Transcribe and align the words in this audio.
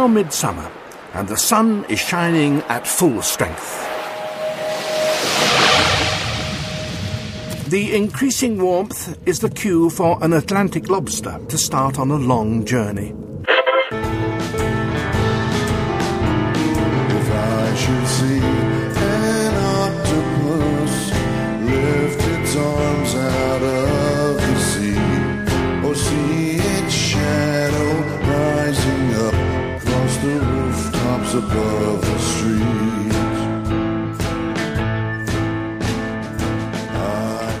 now 0.00 0.06
midsummer, 0.06 0.70
and 1.12 1.28
the 1.28 1.36
sun 1.36 1.84
is 1.90 1.98
shining 1.98 2.62
at 2.68 2.86
full 2.86 3.20
strength. 3.20 3.68
The 7.68 7.94
increasing 7.94 8.62
warmth 8.62 9.18
is 9.28 9.40
the 9.40 9.50
cue 9.50 9.90
for 9.90 10.16
an 10.24 10.32
Atlantic 10.32 10.88
lobster 10.88 11.38
to 11.48 11.58
start 11.58 11.98
on 11.98 12.10
a 12.10 12.16
long 12.16 12.64
journey. 12.64 13.14
Above 31.44 32.00
the 32.02 32.18
streets. 32.18 32.70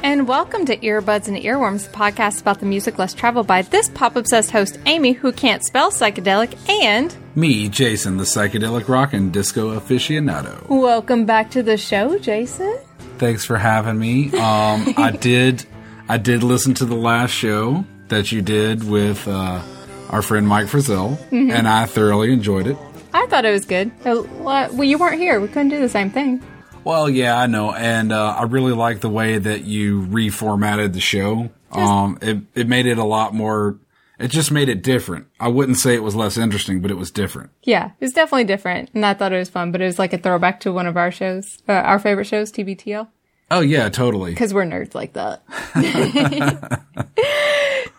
And 0.04 0.28
welcome 0.28 0.66
to 0.66 0.76
Earbuds 0.76 1.28
and 1.28 1.36
Earworms, 1.38 1.90
the 1.90 1.96
podcast 1.96 2.42
about 2.42 2.60
the 2.60 2.66
music 2.66 2.98
less 2.98 3.14
traveled 3.14 3.46
by 3.46 3.62
this 3.62 3.88
pop 3.88 4.16
obsessed 4.16 4.50
host, 4.50 4.78
Amy, 4.84 5.12
who 5.12 5.32
can't 5.32 5.64
spell 5.64 5.90
psychedelic, 5.90 6.58
and 6.68 7.14
Me, 7.34 7.68
Jason, 7.70 8.18
the 8.18 8.24
psychedelic 8.24 8.86
rock 8.88 9.14
and 9.14 9.32
disco 9.32 9.78
aficionado. 9.78 10.68
welcome 10.68 11.24
back 11.24 11.50
to 11.52 11.62
the 11.62 11.78
show, 11.78 12.18
Jason. 12.18 12.76
Thanks 13.18 13.44
for 13.46 13.56
having 13.56 13.98
me. 13.98 14.26
Um, 14.32 14.92
I 14.98 15.16
did, 15.20 15.64
I 16.08 16.18
did 16.18 16.42
listen 16.42 16.74
to 16.74 16.84
the 16.84 16.96
last 16.96 17.30
show 17.30 17.84
that 18.08 18.30
you 18.32 18.42
did 18.42 18.86
with 18.88 19.26
uh, 19.28 19.62
our 20.10 20.20
friend 20.22 20.46
Mike 20.46 20.66
Frizzell, 20.66 21.16
Mm-hmm. 21.30 21.50
and 21.52 21.66
I 21.68 21.86
thoroughly 21.86 22.30
enjoyed 22.32 22.66
it. 22.66 22.76
I 23.12 23.26
thought 23.26 23.44
it 23.44 23.50
was 23.52 23.64
good. 23.64 23.90
Uh, 24.04 24.22
Well, 24.38 24.84
you 24.84 24.98
weren't 24.98 25.18
here. 25.20 25.40
We 25.40 25.48
couldn't 25.48 25.70
do 25.70 25.80
the 25.80 25.88
same 25.88 26.10
thing. 26.10 26.42
Well, 26.84 27.10
yeah, 27.10 27.36
I 27.38 27.46
know, 27.46 27.72
and 27.72 28.10
uh, 28.12 28.36
I 28.38 28.44
really 28.44 28.72
like 28.72 29.00
the 29.00 29.10
way 29.10 29.36
that 29.36 29.64
you 29.64 30.02
reformatted 30.06 30.94
the 30.94 31.00
show. 31.00 31.50
Um, 31.72 32.18
it 32.22 32.38
it 32.54 32.68
made 32.68 32.86
it 32.86 32.96
a 32.98 33.04
lot 33.04 33.34
more. 33.34 33.78
It 34.18 34.28
just 34.30 34.50
made 34.50 34.68
it 34.68 34.82
different. 34.82 35.26
I 35.38 35.48
wouldn't 35.48 35.78
say 35.78 35.94
it 35.94 36.02
was 36.02 36.14
less 36.16 36.36
interesting, 36.38 36.80
but 36.80 36.90
it 36.90 36.96
was 36.96 37.10
different. 37.10 37.50
Yeah, 37.64 37.86
it 38.00 38.04
was 38.04 38.12
definitely 38.12 38.44
different, 38.44 38.90
and 38.94 39.04
I 39.04 39.12
thought 39.14 39.32
it 39.32 39.38
was 39.38 39.50
fun. 39.50 39.72
But 39.72 39.82
it 39.82 39.86
was 39.86 39.98
like 39.98 40.12
a 40.14 40.18
throwback 40.18 40.60
to 40.60 40.72
one 40.72 40.86
of 40.86 40.96
our 40.96 41.10
shows, 41.10 41.58
uh, 41.68 41.72
our 41.72 41.98
favorite 41.98 42.26
shows, 42.26 42.50
TBTL, 42.50 43.08
Oh 43.50 43.60
yeah, 43.60 43.88
totally. 43.90 44.30
because 44.30 44.54
we're 44.54 44.64
nerds 44.64 44.94
like 44.94 45.12
that. 45.14 45.42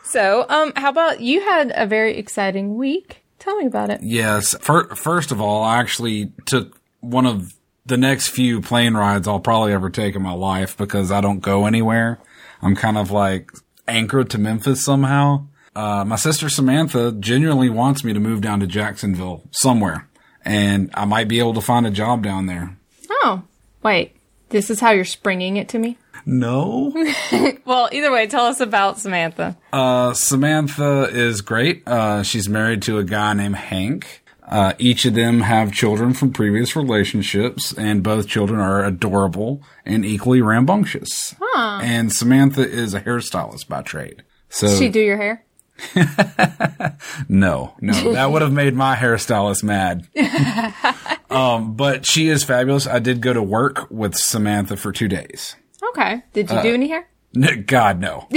so, 0.03 0.46
um, 0.50 0.73
how 0.75 0.90
about 0.90 1.22
you 1.22 1.42
had 1.42 1.72
a 1.75 1.86
very 1.86 2.18
exciting 2.18 2.75
week? 2.78 3.21
Tell 3.42 3.58
me 3.58 3.66
about 3.66 3.89
it. 3.89 4.02
Yes. 4.03 4.56
Fir- 4.61 4.94
first 4.95 5.31
of 5.31 5.42
all, 5.42 5.64
I 5.64 5.80
actually 5.80 6.31
took 6.45 6.80
one 7.00 7.25
of 7.25 7.56
the 7.88 7.97
next 7.97 8.28
few 8.28 8.61
plane 8.61 8.94
rides 8.94 9.28
I'll 9.28 9.39
probably 9.39 9.73
ever 9.73 9.89
take 9.89 10.16
in 10.16 10.22
my 10.22 10.34
life 10.34 10.78
because 10.78 11.11
I 11.11 11.22
don't 11.22 11.39
go 11.39 11.66
anywhere. 11.66 12.19
I'm 12.62 12.75
kind 12.75 13.00
of 13.00 13.09
like 13.09 13.52
anchored 13.88 14.30
to 14.30 14.38
Memphis 14.38 14.86
somehow. 14.86 15.47
Uh, 15.75 16.06
my 16.06 16.17
sister 16.17 16.50
Samantha 16.50 17.12
genuinely 17.14 17.69
wants 17.69 18.03
me 18.03 18.14
to 18.14 18.19
move 18.19 18.42
down 18.42 18.59
to 18.59 18.67
Jacksonville 18.67 19.42
somewhere 19.50 20.08
and 20.45 20.92
I 20.94 21.06
might 21.06 21.28
be 21.28 21.39
able 21.39 21.56
to 21.56 21.62
find 21.62 21.88
a 21.88 21.92
job 21.92 22.23
down 22.23 22.45
there. 22.45 22.78
Oh, 23.09 23.44
wait, 23.81 24.16
this 24.50 24.69
is 24.69 24.80
how 24.80 24.92
you're 24.92 25.03
springing 25.03 25.58
it 25.58 25.67
to 25.69 25.80
me. 25.80 25.97
No. 26.26 26.94
Well, 27.66 27.90
either 27.92 28.12
way, 28.12 28.28
tell 28.28 28.46
us 28.48 28.59
about 28.59 29.00
Samantha. 29.00 29.58
Uh, 29.72 30.14
Samantha 30.14 31.04
is 31.04 31.42
great. 31.42 31.88
Uh, 31.88 32.22
she's 32.24 32.50
married 32.50 32.82
to 32.84 32.98
a 32.98 33.04
guy 33.04 33.34
named 33.34 33.56
Hank. 33.56 34.22
Uh, 34.46 34.74
each 34.78 35.06
of 35.06 35.14
them 35.14 35.42
have 35.42 35.72
children 35.72 36.14
from 36.14 36.34
previous 36.34 36.76
relationships, 36.76 37.74
and 37.78 38.04
both 38.04 38.28
children 38.28 38.60
are 38.60 38.84
adorable 38.84 39.62
and 39.86 40.04
equally 40.06 40.42
rambunctious. 40.42 41.34
And 41.56 42.12
Samantha 42.12 42.68
is 42.68 42.94
a 42.94 43.00
hairstylist 43.00 43.70
by 43.70 43.81
trade. 43.84 44.24
So 44.50 44.68
Did 44.68 44.78
she 44.80 44.90
do 44.90 45.00
your 45.00 45.18
hair? 45.18 45.46
no, 47.30 47.74
no, 47.80 48.14
that 48.14 48.31
would 48.31 48.42
have 48.42 48.52
made 48.52 48.74
my 48.76 48.96
hairstylist 48.96 49.64
mad. 49.64 50.08
um, 51.30 51.76
but 51.76 52.06
she 52.06 52.28
is 52.28 52.44
fabulous. 52.44 52.86
I 52.86 53.00
did 53.00 53.22
go 53.22 53.34
to 53.34 53.42
work 53.42 53.90
with 53.90 54.16
Samantha 54.16 54.76
for 54.76 54.92
two 54.92 55.08
days. 55.08 55.56
Okay. 55.90 56.24
Did 56.34 56.50
you 56.50 56.62
do 56.62 56.74
any 56.74 56.88
hair? 56.88 57.08
God 57.66 58.00
no. 58.00 58.28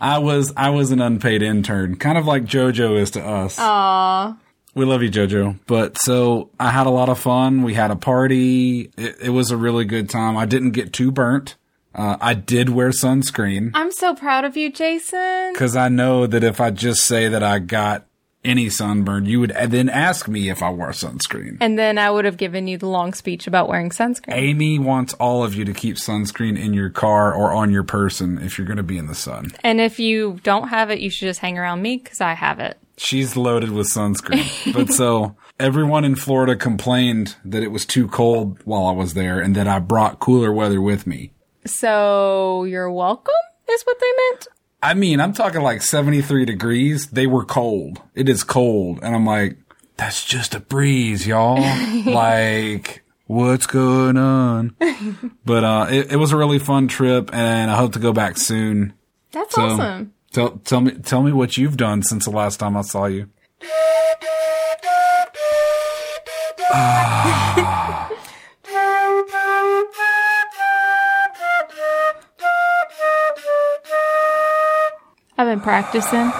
I 0.00 0.18
was 0.18 0.52
I 0.56 0.70
was 0.70 0.90
an 0.90 1.00
unpaid 1.00 1.42
intern, 1.42 1.96
kind 1.96 2.18
of 2.18 2.26
like 2.26 2.44
JoJo 2.44 2.98
is 2.98 3.12
to 3.12 3.24
us. 3.24 3.56
Aw. 3.58 4.36
We 4.74 4.84
love 4.84 5.02
you, 5.04 5.10
JoJo. 5.10 5.60
But 5.66 5.98
so 5.98 6.50
I 6.58 6.70
had 6.70 6.88
a 6.88 6.90
lot 6.90 7.08
of 7.08 7.18
fun. 7.18 7.62
We 7.62 7.74
had 7.74 7.92
a 7.92 7.96
party. 7.96 8.90
It, 8.96 9.16
it 9.22 9.30
was 9.30 9.52
a 9.52 9.56
really 9.56 9.84
good 9.84 10.10
time. 10.10 10.36
I 10.36 10.46
didn't 10.46 10.72
get 10.72 10.92
too 10.92 11.12
burnt. 11.12 11.54
Uh, 11.94 12.16
I 12.20 12.34
did 12.34 12.70
wear 12.70 12.90
sunscreen 12.90 13.70
I'm 13.72 13.92
so 13.92 14.16
proud 14.16 14.44
of 14.44 14.56
you, 14.56 14.72
Jason. 14.72 15.52
because 15.52 15.76
I 15.76 15.88
know 15.88 16.26
that 16.26 16.42
if 16.42 16.60
I 16.60 16.70
just 16.72 17.04
say 17.04 17.28
that 17.28 17.44
I 17.44 17.60
got 17.60 18.06
any 18.44 18.68
sunburn, 18.68 19.26
you 19.26 19.40
would 19.40 19.50
then 19.68 19.88
ask 19.88 20.28
me 20.28 20.48
if 20.48 20.62
I 20.62 20.70
wore 20.70 20.90
sunscreen. 20.90 21.56
And 21.60 21.78
then 21.78 21.98
I 21.98 22.10
would 22.10 22.24
have 22.24 22.36
given 22.36 22.66
you 22.66 22.78
the 22.78 22.88
long 22.88 23.14
speech 23.14 23.46
about 23.46 23.68
wearing 23.68 23.90
sunscreen. 23.90 24.34
Amy 24.34 24.78
wants 24.78 25.14
all 25.14 25.42
of 25.42 25.54
you 25.54 25.64
to 25.64 25.72
keep 25.72 25.96
sunscreen 25.96 26.58
in 26.58 26.74
your 26.74 26.90
car 26.90 27.34
or 27.34 27.52
on 27.52 27.70
your 27.70 27.84
person 27.84 28.38
if 28.38 28.58
you're 28.58 28.66
going 28.66 28.76
to 28.76 28.82
be 28.82 28.98
in 28.98 29.06
the 29.06 29.14
sun. 29.14 29.52
And 29.62 29.80
if 29.80 29.98
you 29.98 30.38
don't 30.42 30.68
have 30.68 30.90
it, 30.90 31.00
you 31.00 31.10
should 31.10 31.26
just 31.26 31.40
hang 31.40 31.58
around 31.58 31.82
me 31.82 31.96
because 31.96 32.20
I 32.20 32.34
have 32.34 32.60
it. 32.60 32.78
She's 32.96 33.36
loaded 33.36 33.70
with 33.70 33.88
sunscreen. 33.88 34.72
but 34.72 34.92
so 34.92 35.36
everyone 35.58 36.04
in 36.04 36.14
Florida 36.14 36.56
complained 36.56 37.36
that 37.44 37.62
it 37.62 37.72
was 37.72 37.84
too 37.86 38.08
cold 38.08 38.58
while 38.64 38.86
I 38.86 38.92
was 38.92 39.14
there 39.14 39.40
and 39.40 39.54
that 39.56 39.66
I 39.66 39.78
brought 39.78 40.20
cooler 40.20 40.52
weather 40.52 40.80
with 40.80 41.06
me. 41.06 41.32
So 41.66 42.64
you're 42.64 42.90
welcome, 42.92 43.34
is 43.68 43.82
what 43.82 43.98
they 43.98 44.12
meant. 44.30 44.46
I 44.84 44.92
mean, 44.92 45.18
I'm 45.18 45.32
talking 45.32 45.62
like 45.62 45.80
73 45.80 46.44
degrees. 46.44 47.06
They 47.06 47.26
were 47.26 47.46
cold. 47.46 48.02
It 48.14 48.28
is 48.28 48.44
cold. 48.44 48.98
And 49.02 49.16
I'm 49.16 49.24
like, 49.24 49.56
that's 49.96 50.22
just 50.22 50.54
a 50.54 50.60
breeze, 50.60 51.26
y'all. 51.26 51.56
like, 52.06 53.02
what's 53.26 53.66
going 53.66 54.18
on? 54.18 54.76
but, 55.46 55.64
uh, 55.64 55.86
it, 55.88 56.12
it 56.12 56.16
was 56.16 56.32
a 56.32 56.36
really 56.36 56.58
fun 56.58 56.88
trip 56.88 57.30
and 57.32 57.70
I 57.70 57.76
hope 57.76 57.94
to 57.94 57.98
go 57.98 58.12
back 58.12 58.36
soon. 58.36 58.92
That's 59.32 59.54
So 59.54 59.62
awesome. 59.62 60.12
tell, 60.32 60.50
tell 60.58 60.82
me, 60.82 60.90
tell 60.98 61.22
me 61.22 61.32
what 61.32 61.56
you've 61.56 61.78
done 61.78 62.02
since 62.02 62.26
the 62.26 62.30
last 62.30 62.58
time 62.58 62.76
I 62.76 62.82
saw 62.82 63.06
you. 63.06 63.30
I've 75.44 75.56
been 75.56 75.60
practicing. 75.62 76.32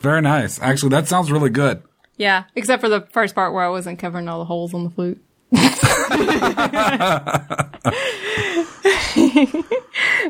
Very 0.00 0.20
nice. 0.20 0.60
Actually, 0.60 0.90
that 0.90 1.08
sounds 1.08 1.30
really 1.30 1.50
good. 1.50 1.82
Yeah, 2.16 2.44
except 2.54 2.82
for 2.82 2.88
the 2.88 3.02
first 3.12 3.34
part 3.34 3.52
where 3.52 3.64
I 3.64 3.68
wasn't 3.68 3.98
covering 3.98 4.28
all 4.28 4.38
the 4.38 4.44
holes 4.44 4.74
on 4.74 4.84
the 4.84 4.90
flute. 4.90 5.22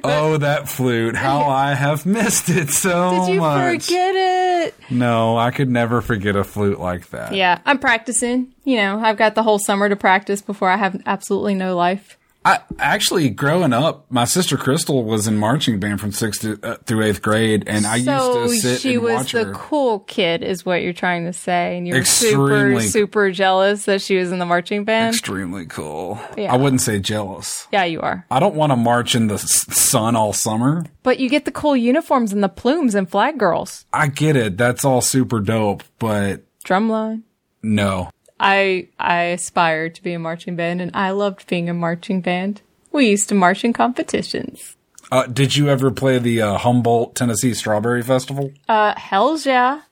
Oh, 0.04 0.36
that 0.38 0.68
flute. 0.68 1.14
How 1.14 1.42
I 1.42 1.74
have 1.74 2.06
missed 2.06 2.48
it 2.48 2.70
so 2.70 3.26
Did 3.26 3.34
you 3.34 3.40
much. 3.40 3.84
forget 3.86 4.14
it? 4.14 4.74
No, 4.90 5.36
I 5.36 5.50
could 5.50 5.70
never 5.70 6.00
forget 6.00 6.34
a 6.34 6.44
flute 6.44 6.80
like 6.80 7.10
that. 7.10 7.34
Yeah, 7.34 7.60
I'm 7.64 7.78
practicing. 7.78 8.52
You 8.64 8.76
know, 8.76 8.98
I've 8.98 9.16
got 9.16 9.34
the 9.34 9.42
whole 9.42 9.58
summer 9.58 9.88
to 9.88 9.96
practice 9.96 10.42
before 10.42 10.70
I 10.70 10.76
have 10.76 11.00
absolutely 11.06 11.54
no 11.54 11.76
life. 11.76 12.18
I 12.44 12.58
actually 12.80 13.30
growing 13.30 13.72
up, 13.72 14.06
my 14.10 14.24
sister 14.24 14.56
Crystal 14.56 15.04
was 15.04 15.28
in 15.28 15.36
marching 15.38 15.78
band 15.78 16.00
from 16.00 16.10
sixth 16.10 16.40
to, 16.42 16.58
uh, 16.62 16.76
through 16.84 17.04
eighth 17.04 17.22
grade, 17.22 17.64
and 17.68 17.86
I 17.86 18.00
so 18.00 18.42
used 18.42 18.62
to 18.62 18.68
sit 18.70 18.80
she 18.80 18.94
and 18.94 19.02
was 19.04 19.14
watch 19.14 19.32
the 19.32 19.44
her. 19.44 19.52
cool 19.52 20.00
kid, 20.00 20.42
is 20.42 20.66
what 20.66 20.82
you're 20.82 20.92
trying 20.92 21.26
to 21.26 21.32
say, 21.32 21.76
and 21.78 21.86
you're 21.86 22.04
super, 22.04 22.52
Extremely. 22.56 22.88
super 22.88 23.30
jealous 23.30 23.84
that 23.84 24.02
she 24.02 24.16
was 24.16 24.32
in 24.32 24.40
the 24.40 24.46
marching 24.46 24.84
band. 24.84 25.14
Extremely 25.14 25.66
cool. 25.66 26.18
Yeah. 26.36 26.52
I 26.52 26.56
wouldn't 26.56 26.80
say 26.80 26.98
jealous. 26.98 27.68
yeah, 27.72 27.84
you 27.84 28.00
are. 28.00 28.26
I 28.28 28.40
don't 28.40 28.56
want 28.56 28.72
to 28.72 28.76
march 28.76 29.14
in 29.14 29.28
the 29.28 29.34
s- 29.34 29.72
sun 29.76 30.16
all 30.16 30.32
summer. 30.32 30.84
But 31.04 31.20
you 31.20 31.28
get 31.28 31.44
the 31.44 31.52
cool 31.52 31.76
uniforms 31.76 32.32
and 32.32 32.42
the 32.42 32.48
plumes 32.48 32.96
and 32.96 33.08
flag 33.08 33.38
girls. 33.38 33.86
I 33.92 34.08
get 34.08 34.34
it. 34.34 34.56
That's 34.56 34.84
all 34.84 35.00
super 35.00 35.38
dope, 35.38 35.84
but 36.00 36.42
Drumline. 36.64 37.22
no. 37.62 38.10
I 38.42 38.88
I 38.98 39.22
aspired 39.24 39.94
to 39.94 40.02
be 40.02 40.12
a 40.12 40.18
marching 40.18 40.56
band, 40.56 40.80
and 40.80 40.90
I 40.94 41.10
loved 41.10 41.46
being 41.46 41.70
a 41.70 41.74
marching 41.74 42.20
band. 42.20 42.60
We 42.90 43.08
used 43.08 43.28
to 43.30 43.34
march 43.34 43.64
in 43.64 43.72
competitions. 43.72 44.76
Uh, 45.10 45.26
did 45.26 45.56
you 45.56 45.68
ever 45.68 45.90
play 45.90 46.18
the 46.18 46.42
uh, 46.42 46.58
Humboldt, 46.58 47.14
Tennessee 47.14 47.54
Strawberry 47.54 48.02
Festival? 48.02 48.52
Uh, 48.68 48.94
hell's 48.98 49.46
yeah. 49.46 49.82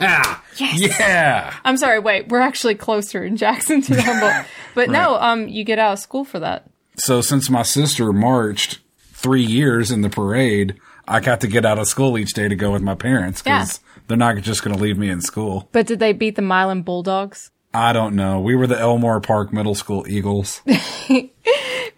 Yeah. 0.00 0.38
Yeah. 0.58 1.52
I'm 1.66 1.76
sorry, 1.76 1.98
wait, 1.98 2.28
we're 2.28 2.40
actually 2.40 2.76
closer 2.76 3.22
in 3.22 3.36
Jackson 3.36 3.82
to 3.82 4.00
Humboldt. 4.00 4.46
But 4.74 4.88
no, 4.90 5.16
um, 5.16 5.48
you 5.48 5.64
get 5.64 5.78
out 5.78 5.92
of 5.94 5.98
school 5.98 6.24
for 6.24 6.38
that. 6.38 6.68
So 6.98 7.20
since 7.20 7.50
my 7.50 7.62
sister 7.62 8.12
marched 8.12 8.78
three 9.12 9.42
years 9.42 9.90
in 9.90 10.00
the 10.00 10.08
parade, 10.08 10.76
I 11.06 11.20
got 11.20 11.40
to 11.42 11.46
get 11.46 11.64
out 11.64 11.78
of 11.78 11.88
school 11.88 12.16
each 12.16 12.32
day 12.32 12.48
to 12.48 12.56
go 12.56 12.72
with 12.72 12.82
my 12.82 12.94
parents 12.94 13.42
because 13.42 13.80
they're 14.06 14.16
not 14.16 14.36
just 14.38 14.62
going 14.62 14.76
to 14.76 14.82
leave 14.82 14.98
me 14.98 15.08
in 15.10 15.20
school. 15.20 15.68
But 15.72 15.86
did 15.86 15.98
they 15.98 16.12
beat 16.12 16.36
the 16.36 16.42
Milan 16.42 16.82
Bulldogs? 16.82 17.50
I 17.76 17.92
don't 17.92 18.16
know. 18.16 18.40
We 18.40 18.56
were 18.56 18.66
the 18.66 18.78
Elmore 18.80 19.20
Park 19.20 19.52
Middle 19.52 19.74
School 19.74 20.06
Eagles. 20.08 20.62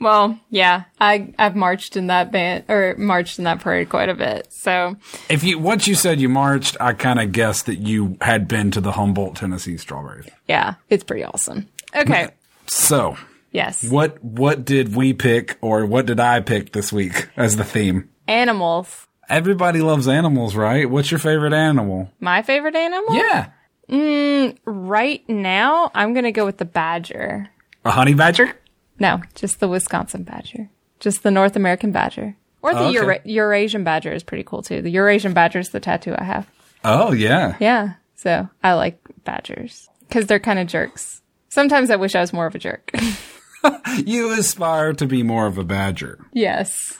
Well, 0.00 0.38
yeah, 0.48 0.84
I 1.00 1.34
I've 1.40 1.56
marched 1.56 1.96
in 1.96 2.06
that 2.06 2.30
band 2.30 2.66
or 2.68 2.94
marched 2.96 3.38
in 3.38 3.44
that 3.46 3.58
parade 3.58 3.88
quite 3.88 4.08
a 4.08 4.14
bit. 4.14 4.46
So 4.52 4.94
if 5.28 5.42
you 5.42 5.58
once 5.58 5.88
you 5.88 5.96
said 5.96 6.20
you 6.20 6.28
marched, 6.28 6.76
I 6.80 6.92
kind 6.92 7.18
of 7.18 7.32
guessed 7.32 7.66
that 7.66 7.78
you 7.80 8.16
had 8.20 8.46
been 8.46 8.70
to 8.72 8.80
the 8.80 8.92
Humboldt, 8.92 9.34
Tennessee 9.36 9.76
Strawberries. 9.76 10.28
yeah, 10.46 10.74
it's 10.88 11.02
pretty 11.02 11.24
awesome. 11.24 11.66
Okay, 11.96 12.28
So, 12.66 13.16
yes, 13.50 13.90
what 13.90 14.22
what 14.22 14.64
did 14.64 14.94
we 14.94 15.14
pick, 15.14 15.58
or 15.62 15.84
what 15.84 16.06
did 16.06 16.20
I 16.20 16.40
pick 16.40 16.72
this 16.72 16.92
week 16.92 17.28
as 17.36 17.56
the 17.56 17.64
theme? 17.64 18.08
animals. 18.28 19.06
Everybody 19.28 19.80
loves 19.80 20.06
animals, 20.06 20.54
right? 20.54 20.88
What's 20.88 21.10
your 21.10 21.18
favorite 21.18 21.52
animal? 21.54 22.12
My 22.20 22.42
favorite 22.42 22.76
animal. 22.76 23.14
Yeah, 23.16 23.48
Mm, 23.88 24.56
right 24.64 25.26
now, 25.28 25.90
I'm 25.94 26.14
gonna 26.14 26.32
go 26.32 26.44
with 26.44 26.58
the 26.58 26.64
badger. 26.64 27.48
a 27.84 27.90
honey 27.90 28.14
badger. 28.14 28.52
No, 28.98 29.22
just 29.34 29.60
the 29.60 29.68
Wisconsin 29.68 30.24
badger. 30.24 30.68
Just 31.00 31.22
the 31.22 31.30
North 31.30 31.56
American 31.56 31.92
badger. 31.92 32.36
Or 32.62 32.74
the 32.74 32.80
Oh, 32.80 32.84
okay. 32.88 32.94
Eura- 32.98 33.20
Eurasian 33.24 33.84
badger 33.84 34.12
is 34.12 34.22
pretty 34.24 34.42
cool 34.42 34.62
too. 34.62 34.82
The 34.82 34.90
Eurasian 34.90 35.32
badger 35.32 35.60
is 35.60 35.68
the 35.70 35.80
tattoo 35.80 36.14
I 36.18 36.24
have. 36.24 36.46
Oh 36.84 37.12
yeah, 37.12 37.56
Yeah. 37.60 37.94
So 38.16 38.48
I 38.64 38.72
like 38.74 38.98
badgers 39.24 39.88
because 40.08 40.26
they're 40.26 40.40
kind 40.40 40.58
of 40.58 40.66
jerks. 40.66 41.22
Sometimes 41.48 41.90
I 41.90 41.96
wish 41.96 42.14
I 42.16 42.20
was 42.20 42.32
more 42.32 42.46
of 42.46 42.54
a 42.54 42.58
jerk. 42.58 42.90
you 44.04 44.32
aspire 44.32 44.92
to 44.94 45.06
be 45.06 45.22
more 45.22 45.46
of 45.46 45.56
a 45.58 45.64
badger. 45.64 46.18
yes. 46.32 46.98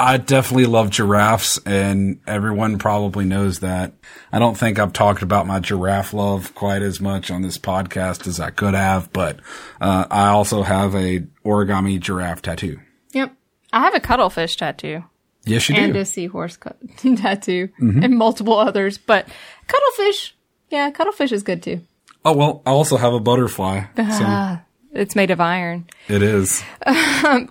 I 0.00 0.16
definitely 0.16 0.66
love 0.66 0.90
giraffes, 0.90 1.58
and 1.66 2.20
everyone 2.26 2.78
probably 2.78 3.24
knows 3.24 3.58
that. 3.60 3.94
I 4.30 4.38
don't 4.38 4.56
think 4.56 4.78
I've 4.78 4.92
talked 4.92 5.22
about 5.22 5.46
my 5.48 5.58
giraffe 5.58 6.12
love 6.14 6.54
quite 6.54 6.82
as 6.82 7.00
much 7.00 7.30
on 7.32 7.42
this 7.42 7.58
podcast 7.58 8.26
as 8.28 8.38
I 8.38 8.50
could 8.50 8.74
have, 8.74 9.12
but 9.12 9.40
uh, 9.80 10.06
I 10.08 10.28
also 10.28 10.62
have 10.62 10.94
a 10.94 11.20
origami 11.44 11.98
giraffe 11.98 12.42
tattoo. 12.42 12.78
Yep. 13.12 13.34
I 13.72 13.80
have 13.80 13.94
a 13.94 14.00
cuttlefish 14.00 14.56
tattoo 14.56 15.02
Yes, 15.44 15.68
you 15.68 15.74
do. 15.74 15.80
and 15.80 15.92
do. 15.94 15.98
a 16.00 16.04
seahorse 16.04 16.56
cut- 16.56 16.78
tattoo 17.16 17.68
and 17.78 18.16
multiple 18.16 18.56
others, 18.56 18.98
but 18.98 19.26
cuttlefish, 19.66 20.36
yeah, 20.70 20.90
cuttlefish 20.90 21.32
is 21.32 21.42
good 21.42 21.62
too. 21.62 21.80
Oh 22.24 22.36
well, 22.36 22.62
I 22.66 22.70
also 22.70 22.96
have 22.98 23.14
a 23.14 23.20
butterfly. 23.20 23.84
So 23.96 24.02
It's 24.98 25.14
made 25.16 25.30
of 25.30 25.40
iron. 25.40 25.86
it 26.08 26.22
is. 26.22 26.62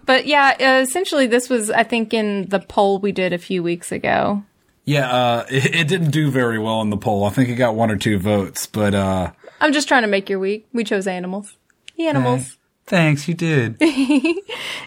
But 0.05 0.25
yeah, 0.25 0.55
uh, 0.59 0.81
essentially 0.81 1.27
this 1.27 1.49
was, 1.49 1.69
I 1.71 1.83
think, 1.83 2.13
in 2.13 2.47
the 2.49 2.59
poll 2.59 2.99
we 2.99 3.11
did 3.11 3.33
a 3.33 3.37
few 3.37 3.61
weeks 3.63 3.91
ago. 3.91 4.43
Yeah, 4.85 5.11
uh, 5.11 5.45
it, 5.49 5.75
it 5.75 5.87
didn't 5.87 6.11
do 6.11 6.31
very 6.31 6.57
well 6.59 6.81
in 6.81 6.89
the 6.89 6.97
poll. 6.97 7.25
I 7.25 7.29
think 7.29 7.49
it 7.49 7.55
got 7.55 7.75
one 7.75 7.91
or 7.91 7.97
two 7.97 8.17
votes, 8.19 8.65
but 8.65 8.95
uh, 8.95 9.31
I'm 9.59 9.73
just 9.73 9.87
trying 9.87 10.03
to 10.03 10.07
make 10.07 10.29
your 10.29 10.39
week. 10.39 10.67
We 10.73 10.83
chose 10.83 11.07
animals. 11.07 11.57
The 11.97 12.07
animals. 12.07 12.57
thanks, 12.85 13.27
you 13.27 13.33
did. 13.33 13.77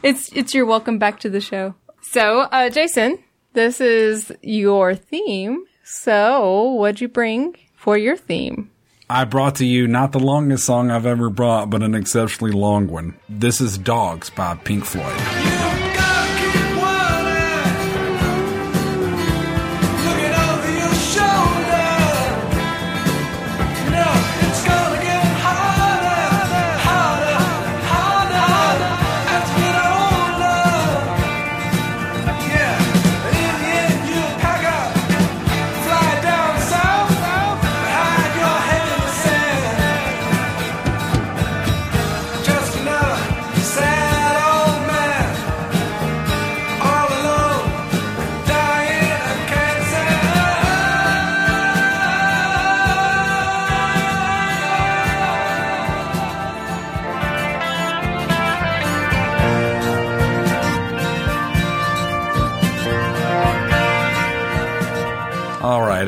It's 0.02 0.32
it's 0.32 0.54
your 0.54 0.64
welcome 0.64 0.98
back 0.98 1.20
to 1.20 1.28
the 1.28 1.40
show. 1.40 1.74
So, 2.02 2.40
uh, 2.40 2.70
Jason, 2.70 3.18
this 3.52 3.80
is 3.80 4.32
your 4.42 4.94
theme. 4.94 5.64
So, 5.84 6.72
what'd 6.72 7.00
you 7.02 7.08
bring 7.08 7.56
for 7.76 7.98
your 7.98 8.16
theme? 8.16 8.70
I 9.12 9.24
brought 9.24 9.56
to 9.56 9.66
you 9.66 9.88
not 9.88 10.12
the 10.12 10.20
longest 10.20 10.64
song 10.64 10.92
I've 10.92 11.04
ever 11.04 11.30
brought, 11.30 11.68
but 11.68 11.82
an 11.82 11.96
exceptionally 11.96 12.52
long 12.52 12.86
one. 12.86 13.16
This 13.28 13.60
is 13.60 13.76
Dogs 13.76 14.30
by 14.30 14.54
Pink 14.54 14.84
Floyd. 14.84 15.59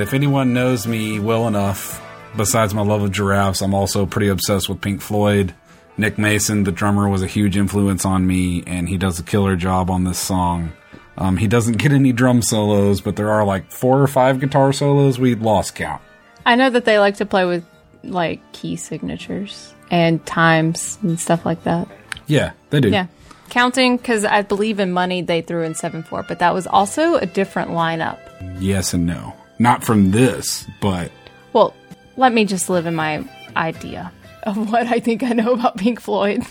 If 0.01 0.15
anyone 0.15 0.53
knows 0.53 0.87
me 0.87 1.19
well 1.19 1.47
enough, 1.49 2.01
besides 2.37 2.75
my 2.75 2.83
love 2.83 3.03
of 3.03 3.13
giraffes, 3.13 3.61
I'm 3.61 3.75
also 3.75 4.07
pretty 4.07 4.29
obsessed 4.29 4.69
with 4.69 4.81
Pink 4.81 5.01
Floyd. 5.01 5.55
Nick 5.97 6.19
Mason, 6.19 6.65
the 6.65 6.73
drummer, 6.73 7.09
was 7.09 7.23
a 7.23 7.27
huge 7.27 7.57
influence 7.57 8.05
on 8.05 8.27
me, 8.27 8.63
and 8.67 8.89
he 8.89 8.97
does 8.97 9.19
a 9.19 9.23
killer 9.23 9.57
job 9.57 9.91
on 9.91 10.05
this 10.05 10.19
song. 10.19 10.73
Um, 11.19 11.37
he 11.37 11.47
doesn't 11.47 11.79
get 11.79 11.93
any 11.93 12.13
drum 12.13 12.43
solos, 12.43 13.01
but 13.01 13.17
there 13.17 13.31
are 13.31 13.45
like 13.45 13.71
four 13.71 14.01
or 14.01 14.07
five 14.07 14.41
guitar 14.41 14.73
solos. 14.73 15.19
We 15.19 15.35
lost 15.35 15.75
count. 15.75 16.01
I 16.47 16.57
know 16.57 16.71
that 16.71 16.85
they 16.85 16.99
like 16.99 17.17
to 17.17 17.27
play 17.27 17.45
with 17.45 17.65
like 18.03 18.41
key 18.53 18.77
signatures 18.77 19.75
and 19.91 20.25
times 20.25 20.99
and 21.03 21.21
stuff 21.21 21.45
like 21.45 21.65
that. 21.65 21.87
Yeah, 22.27 22.53
they 22.71 22.81
do. 22.81 22.89
Yeah. 22.89 23.07
Counting, 23.51 23.99
because 23.99 24.25
I 24.25 24.41
believe 24.41 24.81
in 24.81 24.93
money 24.93 25.21
they 25.21 25.43
threw 25.43 25.63
in 25.63 25.75
7 25.75 26.03
4, 26.03 26.23
but 26.23 26.39
that 26.39 26.55
was 26.55 26.67
also 26.67 27.17
a 27.17 27.27
different 27.27 27.71
lineup. 27.71 28.19
Yes 28.59 28.95
and 28.95 29.07
no. 29.07 29.35
Not 29.63 29.85
from 29.85 30.11
this, 30.11 30.67
but 30.81 31.13
Well, 31.53 31.73
let 32.17 32.33
me 32.33 32.45
just 32.45 32.69
live 32.69 32.85
in 32.87 32.97
my 32.97 33.25
idea 33.57 34.11
of 34.43 34.57
what 34.73 34.89
I 34.89 34.99
think 34.99 35.23
I 35.23 35.35
know 35.35 35.53
about 35.53 35.77
Pink 35.77 36.01
Floyd. 36.01 36.43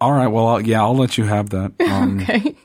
all 0.00 0.12
right. 0.12 0.26
Well, 0.26 0.46
I'll, 0.46 0.60
yeah, 0.62 0.80
I'll 0.80 0.96
let 0.96 1.18
you 1.18 1.24
have 1.24 1.50
that. 1.50 1.72
Um, 1.80 2.20
okay. 2.20 2.56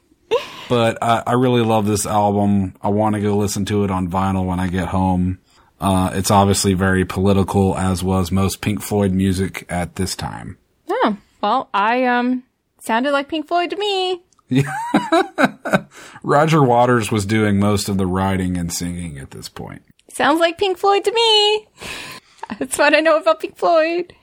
but 0.70 0.98
I, 1.02 1.24
I 1.28 1.34
really 1.34 1.62
love 1.62 1.86
this 1.88 2.06
album. 2.06 2.76
I 2.82 2.88
want 2.88 3.16
to 3.16 3.22
go 3.22 3.36
listen 3.36 3.66
to 3.66 3.84
it 3.84 3.92
on 3.92 4.10
vinyl 4.10 4.46
when 4.46 4.62
I 4.62 4.68
get 4.68 4.88
home. 4.88 5.40
Uh, 5.82 6.12
it's 6.14 6.32
obviously 6.32 6.74
very 6.74 7.04
political, 7.04 7.78
as 7.78 8.02
was 8.02 8.32
most 8.32 8.62
Pink 8.62 8.82
Floyd 8.82 9.12
music 9.12 9.66
at 9.68 9.98
this 9.98 10.16
time. 10.16 10.58
Oh, 10.88 11.18
well, 11.42 11.70
I, 11.74 12.06
um, 12.06 12.44
sounded 12.80 13.12
like 13.12 13.28
Pink 13.28 13.50
Floyd 13.50 13.72
to 13.72 13.76
me. 13.76 14.24
Roger 16.24 16.64
Waters 16.64 17.12
was 17.12 17.26
doing 17.26 17.60
most 17.60 17.90
of 17.90 17.98
the 17.98 18.06
writing 18.06 18.58
and 18.58 18.72
singing 18.72 19.18
at 19.18 19.32
this 19.32 19.50
point. 19.50 19.82
Sounds 20.14 20.40
like 20.40 20.58
Pink 20.58 20.78
Floyd 20.78 21.04
to 21.04 21.12
me. 21.12 21.68
That's 22.60 22.78
what 22.78 22.96
I 22.96 23.00
know 23.00 23.18
about 23.18 23.40
Pink 23.40 23.58
Floyd. 23.58 24.14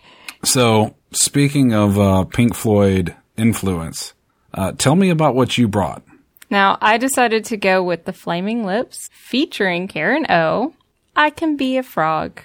So, 0.44 0.94
speaking 1.12 1.72
of 1.72 1.98
uh, 1.98 2.24
Pink 2.24 2.54
Floyd 2.54 3.14
influence, 3.36 4.14
uh, 4.54 4.72
tell 4.72 4.96
me 4.96 5.10
about 5.10 5.34
what 5.34 5.58
you 5.58 5.68
brought. 5.68 6.02
Now, 6.50 6.78
I 6.80 6.98
decided 6.98 7.44
to 7.46 7.56
go 7.56 7.82
with 7.82 8.04
the 8.04 8.12
Flaming 8.12 8.64
Lips 8.64 9.08
featuring 9.12 9.88
Karen 9.88 10.26
O. 10.28 10.74
I 11.16 11.30
can 11.30 11.56
be 11.56 11.78
a 11.78 11.82
frog. 11.82 12.40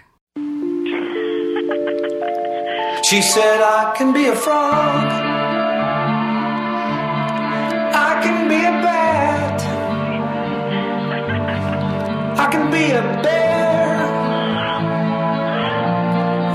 She 3.04 3.22
said, 3.22 3.62
I 3.62 3.94
can 3.98 4.14
be 4.14 4.28
a 4.28 4.36
frog. 4.36 5.27
I 12.48 12.50
can 12.50 12.72
be 12.72 12.92
a 12.92 13.01
bear. 13.24 13.98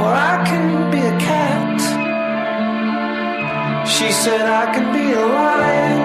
Or 0.02 0.12
I 0.32 0.42
can 0.48 0.90
be 0.90 1.00
a 1.00 1.16
cat. 1.28 1.78
She 3.86 4.10
said, 4.10 4.46
I 4.62 4.72
can 4.74 4.86
be 4.96 5.12
a 5.12 5.26
lion. 5.38 6.00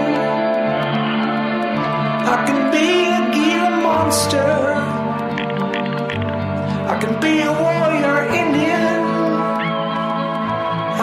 I 2.34 2.38
can 2.48 2.62
be 2.75 2.88
a 3.17 3.22
Gila 3.34 3.72
monster. 3.88 4.51
I 6.91 6.96
can 7.01 7.13
be 7.22 7.34
a 7.50 7.51
warrior 7.63 8.17
Indian. 8.44 9.03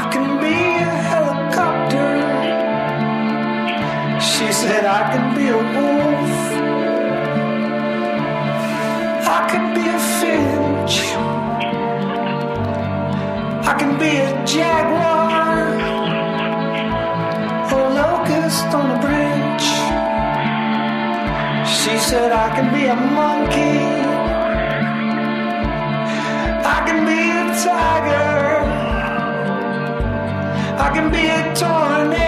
I 0.00 0.04
can 0.12 0.28
be 0.44 0.56
a 0.90 0.94
helicopter. 1.10 2.10
She 4.20 4.52
said 4.52 4.84
I 4.84 5.02
can 5.12 5.34
be 5.34 5.48
a 5.48 5.56
wolf. 5.56 5.93
I 13.66 13.73
can 13.78 13.99
be 13.99 14.11
a 14.18 14.44
jaguar 14.44 15.75
or 17.73 17.80
a 17.80 17.94
locust 17.94 18.66
on 18.75 18.90
a 18.90 19.00
branch. 19.00 19.64
She 21.66 21.97
said 21.97 22.30
I 22.30 22.49
can 22.56 22.68
be 22.75 22.85
a 22.85 22.94
monkey. 22.94 23.80
I 26.75 26.78
can 26.87 27.00
be 27.09 27.21
a 27.40 27.44
tiger. 27.64 28.44
I 30.85 30.88
can 30.94 31.11
be 31.11 31.25
a 31.26 31.54
tornado. 31.54 32.23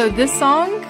So 0.00 0.08
this 0.08 0.32
song 0.38 0.82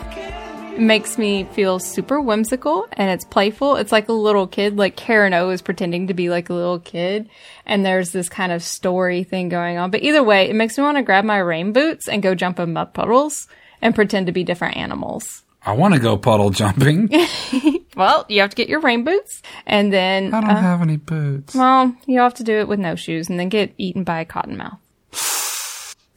makes 0.79 1.19
me 1.19 1.43
feel 1.43 1.81
super 1.81 2.21
whimsical 2.21 2.87
and 2.93 3.11
it's 3.11 3.25
playful. 3.25 3.75
It's 3.75 3.91
like 3.91 4.09
a 4.09 4.13
little 4.13 4.47
kid, 4.47 4.79
like 4.79 4.95
Karen 4.95 5.35
O 5.35 5.51
is 5.51 5.63
pretending 5.63 6.07
to 6.07 6.15
be 6.15 6.31
like 6.31 6.49
a 6.49 6.55
little 6.55 6.79
kid. 6.79 7.29
And 7.67 7.85
there's 7.85 8.13
this 8.13 8.29
kind 8.29 8.53
of 8.53 8.63
story 8.63 9.25
thing 9.25 9.49
going 9.49 9.79
on. 9.79 9.91
But 9.91 10.05
either 10.05 10.23
way, 10.23 10.49
it 10.49 10.55
makes 10.55 10.79
me 10.79 10.85
want 10.85 10.97
to 10.97 11.03
grab 11.03 11.25
my 11.25 11.39
rain 11.39 11.73
boots 11.73 12.07
and 12.07 12.23
go 12.23 12.37
jump 12.37 12.61
in 12.61 12.73
mud 12.73 12.95
puddles 12.95 13.49
and 13.83 13.97
pretend 13.97 14.27
to 14.27 14.33
be 14.33 14.45
different 14.45 14.77
animals. 14.77 15.43
I 15.61 15.73
want 15.73 15.95
to 15.95 16.01
go 16.01 16.17
puddle 16.17 16.51
jumping. 16.51 17.11
Well, 17.97 18.25
you 18.29 18.41
have 18.41 18.51
to 18.51 18.57
get 18.57 18.69
your 18.69 18.79
rain 18.79 19.03
boots 19.03 19.43
and 19.67 19.93
then, 19.93 20.33
I 20.33 20.41
don't 20.41 20.51
uh, 20.51 20.61
have 20.61 20.81
any 20.81 20.97
boots. 20.97 21.57
well, 21.57 21.95
you 22.07 22.21
have 22.21 22.35
to 22.35 22.45
do 22.45 22.59
it 22.59 22.69
with 22.69 22.79
no 22.79 22.95
shoes 22.95 23.29
and 23.29 23.39
then 23.39 23.49
get 23.49 23.75
eaten 23.77 24.05
by 24.05 24.21
a 24.21 24.25
cottonmouth. 24.25 24.79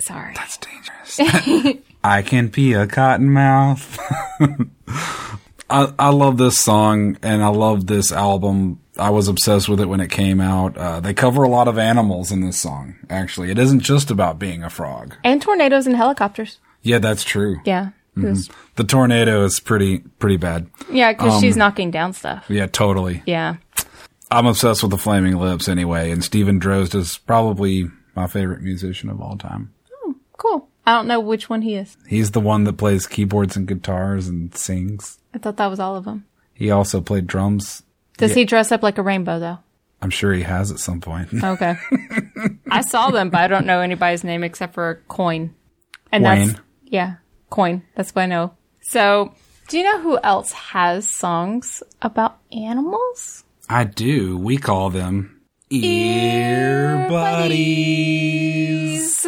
Sorry. 0.03 0.33
That's 0.36 0.57
dangerous. 0.57 1.77
I 2.03 2.22
can 2.22 2.48
be 2.48 2.74
a 2.74 2.86
cottonmouth. 2.88 4.00
I 5.69 5.93
I 5.98 6.10
love 6.10 6.38
this 6.38 6.60
song 6.60 7.17
and 7.24 7.41
I 7.43 7.48
love 7.48 7.88
this 7.88 8.12
album. 8.12 8.79
I 8.98 9.10
was 9.10 9.27
obsessed 9.27 9.69
with 9.69 9.79
it 9.79 9.88
when 9.88 10.01
it 10.01 10.12
came 10.12 10.39
out. 10.39 10.77
Uh, 10.77 11.00
they 11.00 11.13
cover 11.13 11.43
a 11.43 11.50
lot 11.50 11.67
of 11.67 11.79
animals 11.79 12.31
in 12.31 12.41
this 12.41 12.60
song. 12.60 12.95
Actually, 13.10 13.50
it 13.50 13.57
isn't 13.57 13.79
just 13.79 14.12
about 14.12 14.38
being 14.38 14.63
a 14.63 14.69
frog. 14.69 15.15
And 15.24 15.41
tornadoes 15.41 15.88
and 15.88 15.95
helicopters. 15.95 16.60
Yeah, 16.83 17.00
that's 17.00 17.24
true. 17.24 17.57
Yeah. 17.65 17.89
This- 18.15 18.50
The 18.75 18.83
tornado 18.83 19.43
is 19.45 19.60
pretty 19.60 20.00
pretty 20.19 20.38
bad. 20.38 20.67
Yeah, 20.91 21.13
because 21.13 21.36
Um, 21.36 21.41
she's 21.41 21.57
knocking 21.57 21.89
down 21.91 22.13
stuff. 22.13 22.45
Yeah, 22.50 22.67
totally. 22.67 23.24
Yeah. 23.25 23.55
I'm 24.29 24.45
obsessed 24.48 24.81
with 24.83 24.91
the 24.91 24.98
Flaming 24.98 25.38
Lips 25.38 25.67
anyway, 25.67 26.12
and 26.12 26.24
Steven 26.24 26.60
Drozd 26.60 26.93
is 26.95 27.17
probably 27.19 27.89
my 28.15 28.27
favorite 28.27 28.62
musician 28.62 29.10
of 29.10 29.22
all 29.22 29.38
time. 29.38 29.72
Cool. 30.37 30.67
I 30.85 30.93
don't 30.93 31.07
know 31.07 31.19
which 31.19 31.49
one 31.49 31.61
he 31.61 31.75
is. 31.75 31.95
He's 32.07 32.31
the 32.31 32.41
one 32.41 32.65
that 32.65 32.77
plays 32.77 33.07
keyboards 33.07 33.55
and 33.55 33.67
guitars 33.67 34.27
and 34.27 34.53
sings. 34.55 35.19
I 35.33 35.37
thought 35.37 35.57
that 35.57 35.67
was 35.67 35.79
all 35.79 35.95
of 35.95 36.05
them. 36.05 36.25
He 36.53 36.69
also 36.71 36.99
played 37.01 37.25
drums. 37.27 37.83
Does 38.17 38.33
he 38.33 38.45
dress 38.45 38.71
up 38.71 38.83
like 38.83 38.97
a 38.97 39.01
rainbow 39.01 39.39
though? 39.39 39.59
I'm 40.01 40.09
sure 40.09 40.33
he 40.33 40.43
has 40.43 40.69
at 40.71 40.79
some 40.79 40.99
point. 41.01 41.29
Okay. 41.43 41.75
I 42.69 42.81
saw 42.81 43.09
them, 43.11 43.29
but 43.29 43.39
I 43.39 43.47
don't 43.47 43.65
know 43.65 43.79
anybody's 43.79 44.23
name 44.25 44.43
except 44.43 44.73
for 44.73 45.01
Coyne. 45.07 45.55
And 46.11 46.23
Wayne. 46.25 46.47
that's 46.49 46.59
yeah, 46.85 47.15
Coyne. 47.49 47.83
That's 47.95 48.13
what 48.13 48.23
I 48.23 48.25
know. 48.25 48.53
So, 48.81 49.33
do 49.69 49.77
you 49.77 49.83
know 49.83 49.99
who 50.01 50.19
else 50.21 50.51
has 50.51 51.09
songs 51.09 51.81
about 52.01 52.37
animals? 52.51 53.45
I 53.69 53.85
do. 53.85 54.37
We 54.37 54.57
call 54.57 54.89
them 54.89 55.41
ear 55.69 57.07
buddies. 58.13 59.25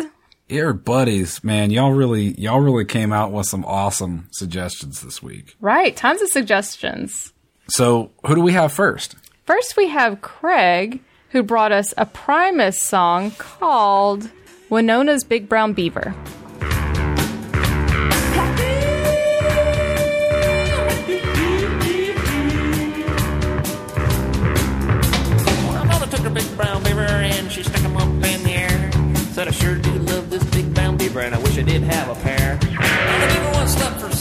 Ear 0.48 0.74
buddies, 0.74 1.44
man. 1.44 1.72
Y'all 1.72 1.92
really, 1.92 2.40
y'all 2.40 2.60
really 2.60 2.86
came 2.86 3.12
out 3.12 3.32
with 3.32 3.48
some 3.48 3.66
awesome 3.66 4.28
suggestions 4.32 5.02
this 5.02 5.22
week. 5.22 5.56
Right, 5.60 5.96
tons 5.96 6.22
of 6.22 6.30
suggestions. 6.30 7.34
So, 7.68 8.12
who 8.28 8.36
do 8.36 8.42
we 8.42 8.54
have 8.54 8.72
first? 8.72 9.16
First, 9.46 9.76
we 9.76 9.88
have 9.88 10.22
Craig, 10.22 11.02
who 11.30 11.42
brought 11.42 11.72
us 11.72 11.96
a 11.98 12.06
Primus 12.06 12.80
song 12.80 13.32
called 13.32 14.30
Winona's 14.70 15.24
Big 15.24 15.50
Brown 15.50 15.74
Beaver. 15.74 16.14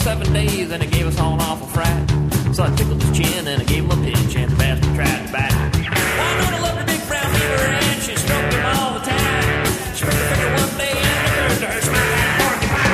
Seven 0.04 0.30
days 0.34 0.70
and 0.70 0.82
it 0.82 0.90
gave 0.90 1.06
us 1.06 1.18
all 1.18 1.32
an 1.32 1.40
awful 1.40 1.66
fright. 1.66 2.10
So 2.54 2.62
I 2.62 2.68
tickled 2.76 3.02
his 3.02 3.16
chin 3.16 3.48
and 3.48 3.62
I 3.62 3.64
gave 3.64 3.84
him 3.84 3.90
a 3.90 3.96
pinch 4.04 4.36
and 4.36 4.52
the 4.52 4.56
bastard 4.56 4.94
tried 4.94 5.26
to 5.26 5.32
bite. 5.32 5.50
I 5.50 6.40
know 6.40 6.56
I 6.56 6.58
loved 6.60 6.78
her 6.78 6.84
big 6.84 7.00
brown 7.08 7.32
beaver 7.32 7.64
and 7.72 8.02
she 8.02 8.14
stroked 8.14 8.52
him 8.52 8.66
all 8.66 8.92
the 8.98 9.00
time. 9.00 9.64
She 9.96 10.04
picked 10.04 10.14
her 10.14 10.34
finger 10.34 10.50
one 10.60 10.76
day 10.76 10.92
and 10.92 11.24
the 11.24 11.30
nerve 11.40 11.58
to 11.58 11.66
her 11.72 11.80
smile 11.80 12.10
like 12.12 12.20
a 12.20 12.36
porcupine. 12.36 12.92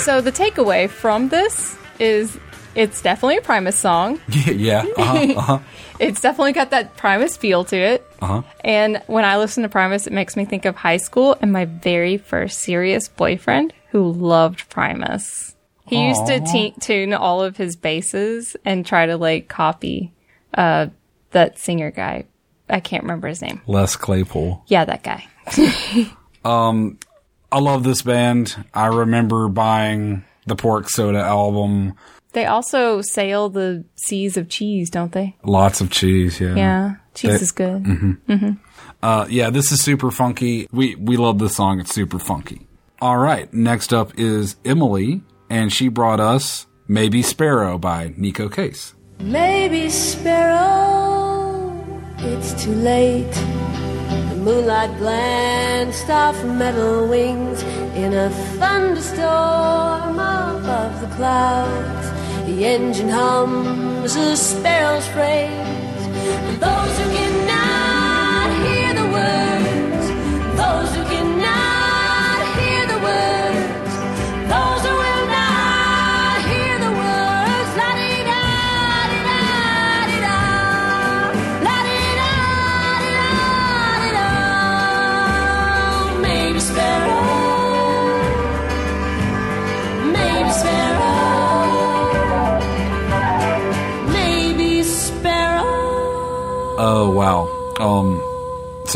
So, 0.00 0.20
the 0.20 0.32
takeaway 0.32 0.90
from 0.90 1.30
this 1.30 1.78
is 1.98 2.38
it's 2.74 3.00
definitely 3.00 3.38
a 3.38 3.40
Primus 3.40 3.78
song. 3.78 4.20
yeah. 4.28 4.84
Uh-huh, 4.98 5.32
uh-huh. 5.38 5.58
It's 5.98 6.20
definitely 6.20 6.52
got 6.52 6.70
that 6.70 6.96
Primus 6.96 7.36
feel 7.36 7.64
to 7.64 7.76
it. 7.76 8.06
Uh-huh. 8.20 8.42
And 8.64 9.02
when 9.06 9.24
I 9.24 9.38
listen 9.38 9.62
to 9.62 9.68
Primus, 9.68 10.06
it 10.06 10.12
makes 10.12 10.36
me 10.36 10.44
think 10.44 10.64
of 10.64 10.76
high 10.76 10.96
school 10.96 11.36
and 11.40 11.52
my 11.52 11.64
very 11.64 12.16
first 12.16 12.60
serious 12.60 13.08
boyfriend 13.08 13.72
who 13.90 14.12
loved 14.12 14.68
Primus. 14.68 15.54
He 15.86 16.08
used 16.08 16.26
to 16.26 16.40
te- 16.40 16.74
tune 16.80 17.14
all 17.14 17.42
of 17.42 17.56
his 17.56 17.76
basses 17.76 18.56
and 18.64 18.84
try 18.84 19.06
to 19.06 19.16
like 19.16 19.48
copy 19.48 20.12
uh, 20.54 20.88
that 21.30 21.58
singer 21.58 21.92
guy. 21.92 22.24
I 22.68 22.80
can't 22.80 23.04
remember 23.04 23.28
his 23.28 23.40
name. 23.40 23.62
Les 23.68 23.94
Claypool. 23.94 24.64
Yeah, 24.66 24.84
that 24.84 25.04
guy. 25.04 25.28
I 26.44 27.58
love 27.58 27.84
this 27.84 28.02
band. 28.02 28.64
I 28.74 28.86
remember 28.86 29.48
buying 29.48 30.24
the 30.46 30.56
Pork 30.56 30.90
Soda 30.90 31.20
album. 31.20 31.94
They 32.36 32.44
also 32.44 33.00
sail 33.00 33.48
the 33.48 33.82
seas 33.94 34.36
of 34.36 34.50
cheese, 34.50 34.90
don't 34.90 35.10
they? 35.10 35.34
Lots 35.42 35.80
of 35.80 35.88
cheese. 35.90 36.38
Yeah. 36.38 36.54
Yeah, 36.54 36.94
cheese 37.14 37.30
They- 37.38 37.44
is 37.44 37.50
good. 37.50 38.18
Uh, 39.02 39.24
yeah, 39.30 39.48
this 39.48 39.72
is 39.72 39.80
super 39.80 40.10
funky. 40.10 40.68
We 40.70 40.96
we 40.96 41.16
love 41.16 41.38
this 41.38 41.56
song. 41.56 41.80
It's 41.80 41.94
super 41.94 42.18
funky. 42.18 42.66
All 43.00 43.16
right, 43.16 43.50
next 43.54 43.94
up 43.94 44.12
is 44.18 44.56
Emily, 44.66 45.22
and 45.48 45.72
she 45.72 45.88
brought 45.88 46.20
us 46.20 46.66
"Maybe 46.86 47.22
Sparrow" 47.22 47.78
by 47.78 48.08
Neko 48.18 48.52
Case. 48.52 48.94
Maybe 49.18 49.88
sparrow, 49.88 51.72
it's 52.18 52.52
too 52.62 52.74
late. 52.74 53.32
The 54.30 54.36
moonlight 54.44 54.92
glanced 54.98 56.10
off 56.10 56.36
metal 56.44 57.08
wings 57.08 57.62
in 57.96 58.12
a 58.12 58.28
thunderstorm 58.58 60.16
above 60.20 61.00
the 61.00 61.08
clouds. 61.16 62.15
The 62.46 62.64
engine 62.64 63.08
hums 63.08 64.14
a 64.14 64.36
sparrow's 64.36 65.06
phrase. 65.08 65.50
And 65.50 66.60
those 66.60 66.98
who 66.98 67.10
cannot 67.16 67.35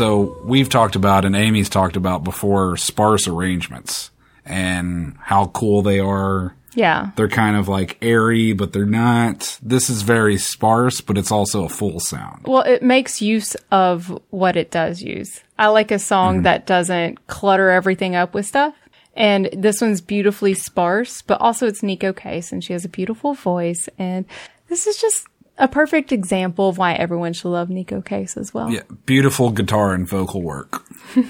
so 0.01 0.35
we've 0.43 0.67
talked 0.67 0.95
about 0.95 1.25
and 1.25 1.35
Amy's 1.35 1.69
talked 1.69 1.95
about 1.95 2.23
before 2.23 2.75
sparse 2.75 3.27
arrangements 3.27 4.09
and 4.43 5.15
how 5.19 5.45
cool 5.45 5.83
they 5.83 5.99
are. 5.99 6.55
Yeah. 6.73 7.11
They're 7.15 7.27
kind 7.27 7.55
of 7.55 7.67
like 7.67 7.99
airy, 8.01 8.53
but 8.53 8.73
they're 8.73 8.87
not. 8.87 9.59
This 9.61 9.91
is 9.91 10.01
very 10.01 10.37
sparse, 10.37 11.01
but 11.01 11.19
it's 11.19 11.31
also 11.31 11.65
a 11.65 11.69
full 11.69 11.99
sound. 11.99 12.47
Well, 12.47 12.63
it 12.63 12.81
makes 12.81 13.21
use 13.21 13.55
of 13.69 14.19
what 14.31 14.57
it 14.57 14.71
does 14.71 15.03
use. 15.03 15.43
I 15.59 15.67
like 15.67 15.91
a 15.91 15.99
song 15.99 16.37
mm-hmm. 16.37 16.43
that 16.45 16.65
doesn't 16.65 17.27
clutter 17.27 17.69
everything 17.69 18.15
up 18.15 18.33
with 18.33 18.47
stuff. 18.47 18.73
And 19.13 19.51
this 19.53 19.81
one's 19.81 20.01
beautifully 20.01 20.55
sparse, 20.55 21.21
but 21.21 21.39
also 21.39 21.67
it's 21.67 21.81
Neko 21.81 22.15
Case 22.15 22.51
and 22.51 22.63
she 22.63 22.73
has 22.73 22.85
a 22.85 22.89
beautiful 22.89 23.35
voice. 23.35 23.87
And 23.99 24.25
This 24.71 24.87
is 24.87 25.01
just 25.01 25.27
a 25.61 25.67
perfect 25.67 26.11
example 26.11 26.67
of 26.67 26.77
why 26.77 26.93
everyone 26.93 27.31
should 27.33 27.49
love 27.49 27.69
Neko 27.69 28.03
Case 28.03 28.35
as 28.35 28.53
well. 28.53 28.69
Yeah, 28.69 28.83
beautiful 29.05 29.51
guitar 29.51 29.93
and 29.93 30.07
vocal 30.07 30.41
work. 30.41 30.83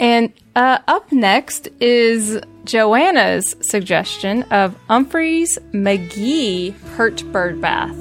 And 0.00 0.32
uh, 0.56 0.78
up 0.88 1.12
next 1.12 1.68
is 1.78 2.40
Joanna's 2.64 3.54
suggestion 3.60 4.44
of 4.44 4.74
Umphrey's 4.88 5.58
McGee 5.72 6.72
Hurt 6.96 7.22
Bird 7.30 7.60
Bath. 7.60 7.94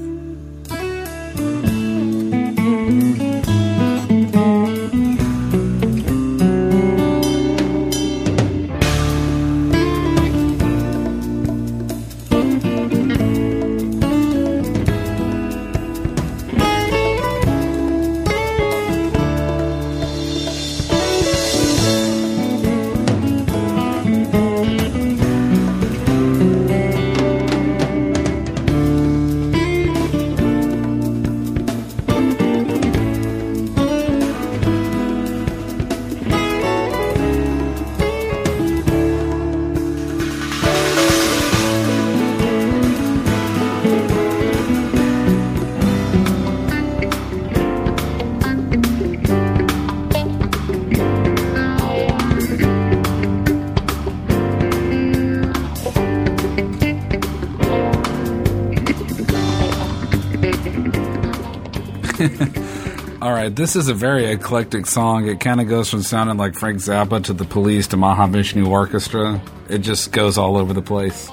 All 63.29 63.35
right, 63.35 63.55
this 63.55 63.75
is 63.75 63.89
a 63.89 63.93
very 63.93 64.25
eclectic 64.25 64.87
song. 64.87 65.27
It 65.27 65.39
kind 65.39 65.61
of 65.61 65.67
goes 65.67 65.87
from 65.87 66.01
sounding 66.01 66.37
like 66.37 66.55
Frank 66.55 66.79
Zappa 66.79 67.23
to 67.25 67.33
the 67.33 67.45
Police 67.45 67.85
to 67.89 67.95
Mahavishnu 67.95 68.67
Orchestra. 68.67 69.39
It 69.69 69.79
just 69.79 70.11
goes 70.11 70.35
all 70.35 70.57
over 70.57 70.73
the 70.73 70.81
place. 70.81 71.29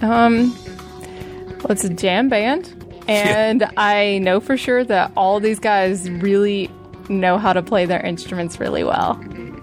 Um, 0.00 0.56
well, 1.58 1.72
it's 1.72 1.82
a 1.82 1.88
jam 1.88 2.28
band, 2.28 2.72
and 3.08 3.68
I 3.76 4.18
know 4.18 4.38
for 4.38 4.56
sure 4.56 4.84
that 4.84 5.10
all 5.16 5.40
these 5.40 5.58
guys 5.58 6.08
really 6.08 6.70
know 7.08 7.36
how 7.36 7.52
to 7.52 7.62
play 7.64 7.84
their 7.84 8.00
instruments 8.00 8.60
really 8.60 8.84
well. 8.84 9.14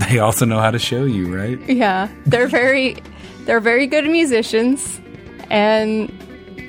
They 0.09 0.19
also 0.19 0.43
know 0.43 0.59
how 0.59 0.71
to 0.71 0.79
show 0.79 1.05
you, 1.05 1.33
right? 1.33 1.57
Yeah, 1.69 2.09
they're 2.25 2.49
very, 2.49 2.97
they're 3.45 3.61
very 3.61 3.87
good 3.87 4.03
musicians, 4.07 4.99
and 5.49 6.11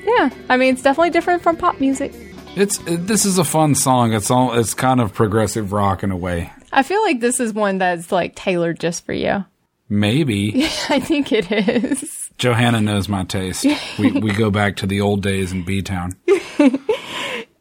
yeah, 0.05 0.31
I 0.49 0.57
mean 0.57 0.75
it's 0.75 0.83
definitely 0.83 1.11
different 1.11 1.43
from 1.43 1.57
pop 1.57 1.81
music. 1.81 2.15
It's 2.55 2.79
it, 2.87 3.07
this 3.07 3.25
is 3.25 3.39
a 3.39 3.45
fun 3.45 3.75
song. 3.75 4.13
It's 4.13 4.31
all 4.31 4.53
it's 4.59 4.75
kind 4.75 5.01
of 5.01 5.15
progressive 5.15 5.73
rock 5.73 6.03
in 6.03 6.11
a 6.11 6.17
way. 6.17 6.53
I 6.73 6.83
feel 6.83 7.03
like 7.03 7.21
this 7.21 7.41
is 7.41 7.53
one 7.53 7.79
that's 7.79 8.13
like 8.13 8.35
tailored 8.35 8.79
just 8.79 9.07
for 9.07 9.13
you. 9.13 9.45
Maybe 9.89 10.65
I 10.89 11.01
think 11.01 11.33
it 11.33 11.51
is. 11.51 12.31
Johanna 12.39 12.81
knows 12.81 13.09
my 13.09 13.25
taste. 13.25 13.67
We 13.99 14.13
we 14.13 14.33
go 14.33 14.51
back 14.61 14.77
to 14.77 14.87
the 14.87 15.01
old 15.01 15.23
days 15.23 15.53
in 15.53 15.65
B 15.65 15.83
Town. 15.83 16.13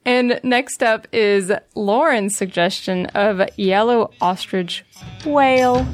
And 0.03 0.39
next 0.43 0.81
up 0.81 1.07
is 1.11 1.51
Lauren's 1.75 2.35
suggestion 2.35 3.05
of 3.07 3.47
Yellow 3.55 4.11
Ostrich 4.19 4.83
Whale. 5.25 5.87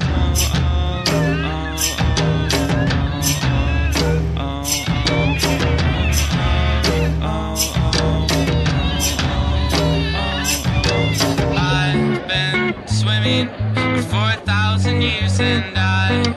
Swimming 13.28 13.48
for 13.74 14.02
4,000 14.02 15.02
years 15.02 15.40
and 15.40 15.76
I've 15.76 16.32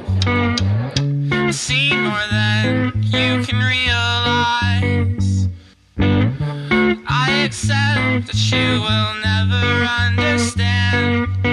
seen 1.56 2.02
more 2.02 2.28
than 2.32 2.92
you 3.04 3.44
can 3.46 3.60
realize. 3.60 5.48
I 7.08 7.44
accept 7.46 8.28
that 8.28 8.52
you 8.52 8.82
will 8.82 9.14
never 9.24 9.66
understand. 10.06 11.51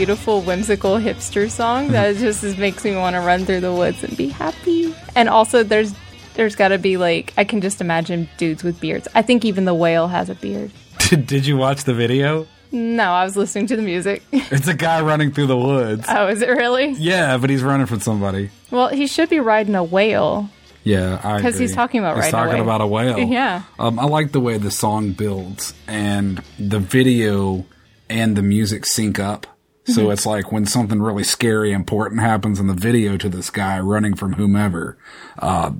Beautiful, 0.00 0.40
whimsical 0.40 0.92
hipster 0.96 1.50
song 1.50 1.88
that 1.88 2.16
just 2.16 2.42
is, 2.42 2.56
makes 2.56 2.82
me 2.84 2.96
want 2.96 3.14
to 3.14 3.20
run 3.20 3.44
through 3.44 3.60
the 3.60 3.70
woods 3.70 4.02
and 4.02 4.16
be 4.16 4.28
happy. 4.28 4.94
And 5.14 5.28
also, 5.28 5.62
there's 5.62 5.92
there's 6.36 6.56
got 6.56 6.68
to 6.68 6.78
be 6.78 6.96
like 6.96 7.34
I 7.36 7.44
can 7.44 7.60
just 7.60 7.82
imagine 7.82 8.26
dudes 8.38 8.64
with 8.64 8.80
beards. 8.80 9.08
I 9.14 9.20
think 9.20 9.44
even 9.44 9.66
the 9.66 9.74
whale 9.74 10.08
has 10.08 10.30
a 10.30 10.34
beard. 10.34 10.70
Did, 11.10 11.26
did 11.26 11.44
you 11.44 11.58
watch 11.58 11.84
the 11.84 11.92
video? 11.92 12.46
No, 12.72 13.12
I 13.12 13.24
was 13.24 13.36
listening 13.36 13.66
to 13.66 13.76
the 13.76 13.82
music. 13.82 14.22
It's 14.32 14.68
a 14.68 14.74
guy 14.74 15.02
running 15.02 15.32
through 15.32 15.48
the 15.48 15.56
woods. 15.58 16.06
oh, 16.08 16.28
is 16.28 16.40
it 16.40 16.48
really? 16.48 16.92
Yeah, 16.92 17.36
but 17.36 17.50
he's 17.50 17.62
running 17.62 17.84
from 17.86 18.00
somebody. 18.00 18.48
Well, 18.70 18.88
he 18.88 19.06
should 19.06 19.28
be 19.28 19.38
riding 19.38 19.74
a 19.74 19.84
whale. 19.84 20.48
Yeah, 20.82 21.36
because 21.36 21.58
he's 21.58 21.74
talking 21.74 22.00
about 22.00 22.16
he's 22.16 22.32
riding 22.32 22.38
a 22.38 22.40
talking 22.40 22.54
whale. 22.54 22.62
about 22.62 22.80
a 22.80 22.86
whale. 22.86 23.18
Yeah. 23.30 23.64
um, 23.78 23.98
I 23.98 24.04
like 24.06 24.32
the 24.32 24.40
way 24.40 24.56
the 24.56 24.70
song 24.70 25.12
builds 25.12 25.74
and 25.86 26.42
the 26.58 26.78
video 26.78 27.66
and 28.08 28.34
the 28.34 28.42
music 28.42 28.86
sync 28.86 29.18
up. 29.18 29.46
So 29.94 30.02
Mm-hmm. 30.02 30.12
it's 30.12 30.26
like 30.26 30.52
when 30.52 30.66
something 30.66 31.00
really 31.02 31.24
scary, 31.24 31.72
important 31.72 32.20
happens 32.20 32.58
in 32.60 32.66
the 32.66 32.74
video 32.74 33.16
to 33.16 33.28
this 33.28 33.50
guy 33.50 33.78
running 33.80 34.14
from 34.14 34.34
whomever. 34.34 34.96
Uh, 35.38 35.72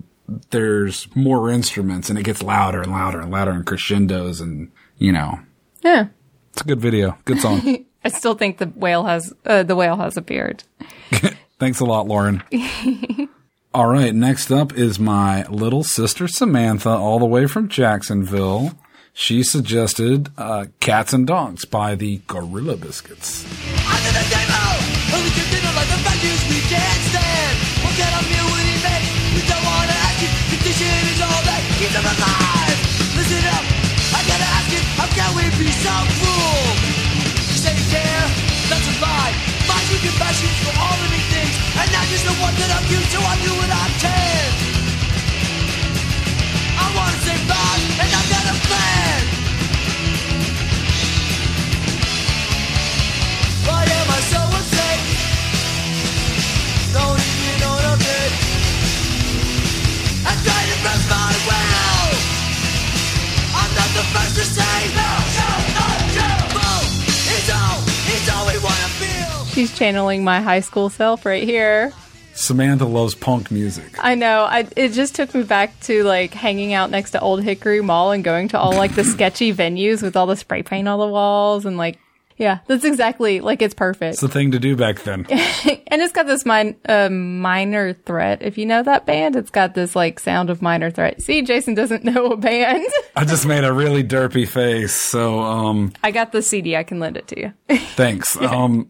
there's 0.50 1.08
more 1.16 1.50
instruments 1.50 2.08
and 2.08 2.18
it 2.18 2.22
gets 2.24 2.42
louder 2.42 2.80
and 2.82 2.92
louder 2.92 3.20
and 3.20 3.30
louder 3.30 3.50
and 3.50 3.66
crescendos 3.66 4.40
and 4.40 4.70
you 4.96 5.10
know 5.12 5.40
Yeah. 5.82 6.06
it's 6.52 6.62
a 6.62 6.64
good 6.64 6.80
video, 6.80 7.18
good 7.24 7.40
song. 7.40 7.84
I 8.04 8.08
still 8.08 8.34
think 8.34 8.58
the 8.58 8.66
whale 8.66 9.04
has 9.04 9.32
uh, 9.44 9.62
the 9.64 9.74
whale 9.76 9.96
has 9.96 10.16
a 10.16 10.22
beard. 10.22 10.62
Thanks 11.58 11.80
a 11.80 11.84
lot, 11.84 12.06
Lauren. 12.06 12.42
all 13.74 13.86
right, 13.88 14.14
next 14.14 14.50
up 14.50 14.72
is 14.72 14.98
my 14.98 15.44
little 15.48 15.84
sister 15.84 16.26
Samantha, 16.26 16.88
all 16.90 17.18
the 17.18 17.26
way 17.26 17.46
from 17.46 17.68
Jacksonville. 17.68 18.72
She 19.12 19.42
suggested 19.42 20.30
uh, 20.38 20.66
Cats 20.80 21.12
and 21.12 21.26
Dogs 21.26 21.64
by 21.64 21.94
the 21.94 22.20
Gorilla 22.26 22.76
Biscuits. 22.76 23.44
That's 38.70 38.86
a 38.86 39.02
lie. 39.02 39.34
Compassion 40.00 40.48
for 40.64 40.72
all 40.80 40.96
things, 41.28 41.54
and 41.76 41.88
the 42.24 42.32
one 42.40 42.54
that 42.56 42.70
I'm 42.72 42.86
used 42.88 43.10
to. 43.12 43.18
I 43.20 43.36
do 43.44 43.59
She's 69.50 69.76
channeling 69.76 70.24
my 70.24 70.40
high 70.40 70.60
school 70.60 70.90
self 70.90 71.26
right 71.26 71.42
here. 71.42 71.92
Samantha 72.32 72.84
loves 72.86 73.14
punk 73.14 73.50
music. 73.50 74.02
I 74.02 74.14
know. 74.14 74.44
I, 74.44 74.66
it 74.76 74.90
just 74.90 75.14
took 75.14 75.34
me 75.34 75.42
back 75.42 75.78
to 75.80 76.04
like 76.04 76.32
hanging 76.32 76.72
out 76.72 76.90
next 76.90 77.10
to 77.10 77.20
Old 77.20 77.42
Hickory 77.42 77.80
Mall 77.82 78.12
and 78.12 78.22
going 78.24 78.48
to 78.48 78.58
all 78.58 78.72
like 78.74 78.94
the 78.94 79.04
sketchy 79.14 79.52
venues 79.52 80.02
with 80.02 80.16
all 80.16 80.26
the 80.26 80.36
spray 80.36 80.62
paint 80.62 80.88
on 80.88 80.98
the 80.98 81.06
walls 81.08 81.66
and 81.66 81.76
like, 81.76 81.98
yeah, 82.36 82.60
that's 82.66 82.84
exactly 82.86 83.40
like 83.40 83.60
it's 83.60 83.74
perfect. 83.74 84.12
It's 84.14 84.20
the 84.22 84.28
thing 84.28 84.52
to 84.52 84.58
do 84.58 84.74
back 84.74 85.00
then. 85.02 85.26
and 85.30 86.00
it's 86.00 86.12
got 86.12 86.26
this 86.26 86.46
min- 86.46 86.76
uh, 86.88 87.10
minor 87.10 87.92
threat. 87.92 88.40
If 88.40 88.56
you 88.56 88.64
know 88.64 88.82
that 88.82 89.04
band, 89.04 89.36
it's 89.36 89.50
got 89.50 89.74
this 89.74 89.94
like 89.94 90.18
sound 90.18 90.48
of 90.48 90.62
minor 90.62 90.90
threat. 90.90 91.20
See, 91.20 91.42
Jason 91.42 91.74
doesn't 91.74 92.04
know 92.14 92.26
a 92.28 92.36
band. 92.38 92.86
I 93.14 93.26
just 93.26 93.44
made 93.44 93.64
a 93.64 93.72
really 93.72 94.02
derpy 94.04 94.48
face, 94.48 94.94
so 94.94 95.40
um 95.40 95.92
I 96.02 96.12
got 96.12 96.32
the 96.32 96.40
CD. 96.40 96.76
I 96.76 96.84
can 96.84 97.00
lend 97.00 97.18
it 97.18 97.26
to 97.28 97.38
you. 97.40 97.52
thanks. 97.96 98.34
Um 98.40 98.88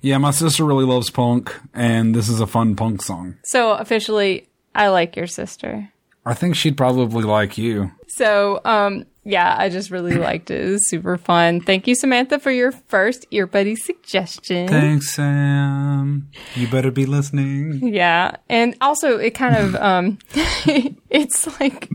yeah, 0.00 0.18
my 0.18 0.30
sister 0.30 0.64
really 0.64 0.84
loves 0.84 1.10
punk 1.10 1.54
and 1.74 2.14
this 2.14 2.28
is 2.28 2.40
a 2.40 2.46
fun 2.46 2.76
punk 2.76 3.02
song. 3.02 3.36
so 3.44 3.72
officially, 3.72 4.48
I 4.74 4.88
like 4.88 5.16
your 5.16 5.26
sister. 5.26 5.90
I 6.24 6.34
think 6.34 6.54
she'd 6.54 6.76
probably 6.76 7.24
like 7.24 7.56
you. 7.56 7.92
So, 8.08 8.60
um, 8.64 9.06
yeah, 9.24 9.54
I 9.58 9.68
just 9.68 9.90
really 9.90 10.14
liked 10.28 10.50
it. 10.50 10.66
It 10.66 10.70
was 10.70 10.88
super 10.88 11.16
fun. 11.16 11.60
Thank 11.60 11.86
you, 11.86 11.94
Samantha, 11.94 12.38
for 12.38 12.50
your 12.50 12.72
first 12.72 13.26
earbuddy 13.30 13.76
suggestion. 13.76 14.68
Thanks, 14.68 15.14
Sam. 15.14 16.28
You 16.54 16.68
better 16.68 16.90
be 16.90 17.06
listening. 17.06 17.80
Yeah, 17.94 18.36
and 18.48 18.76
also 18.80 19.18
it 19.18 19.30
kind 19.30 19.56
of 19.56 19.74
um, 19.82 20.18
it's 20.34 21.60
like 21.60 21.88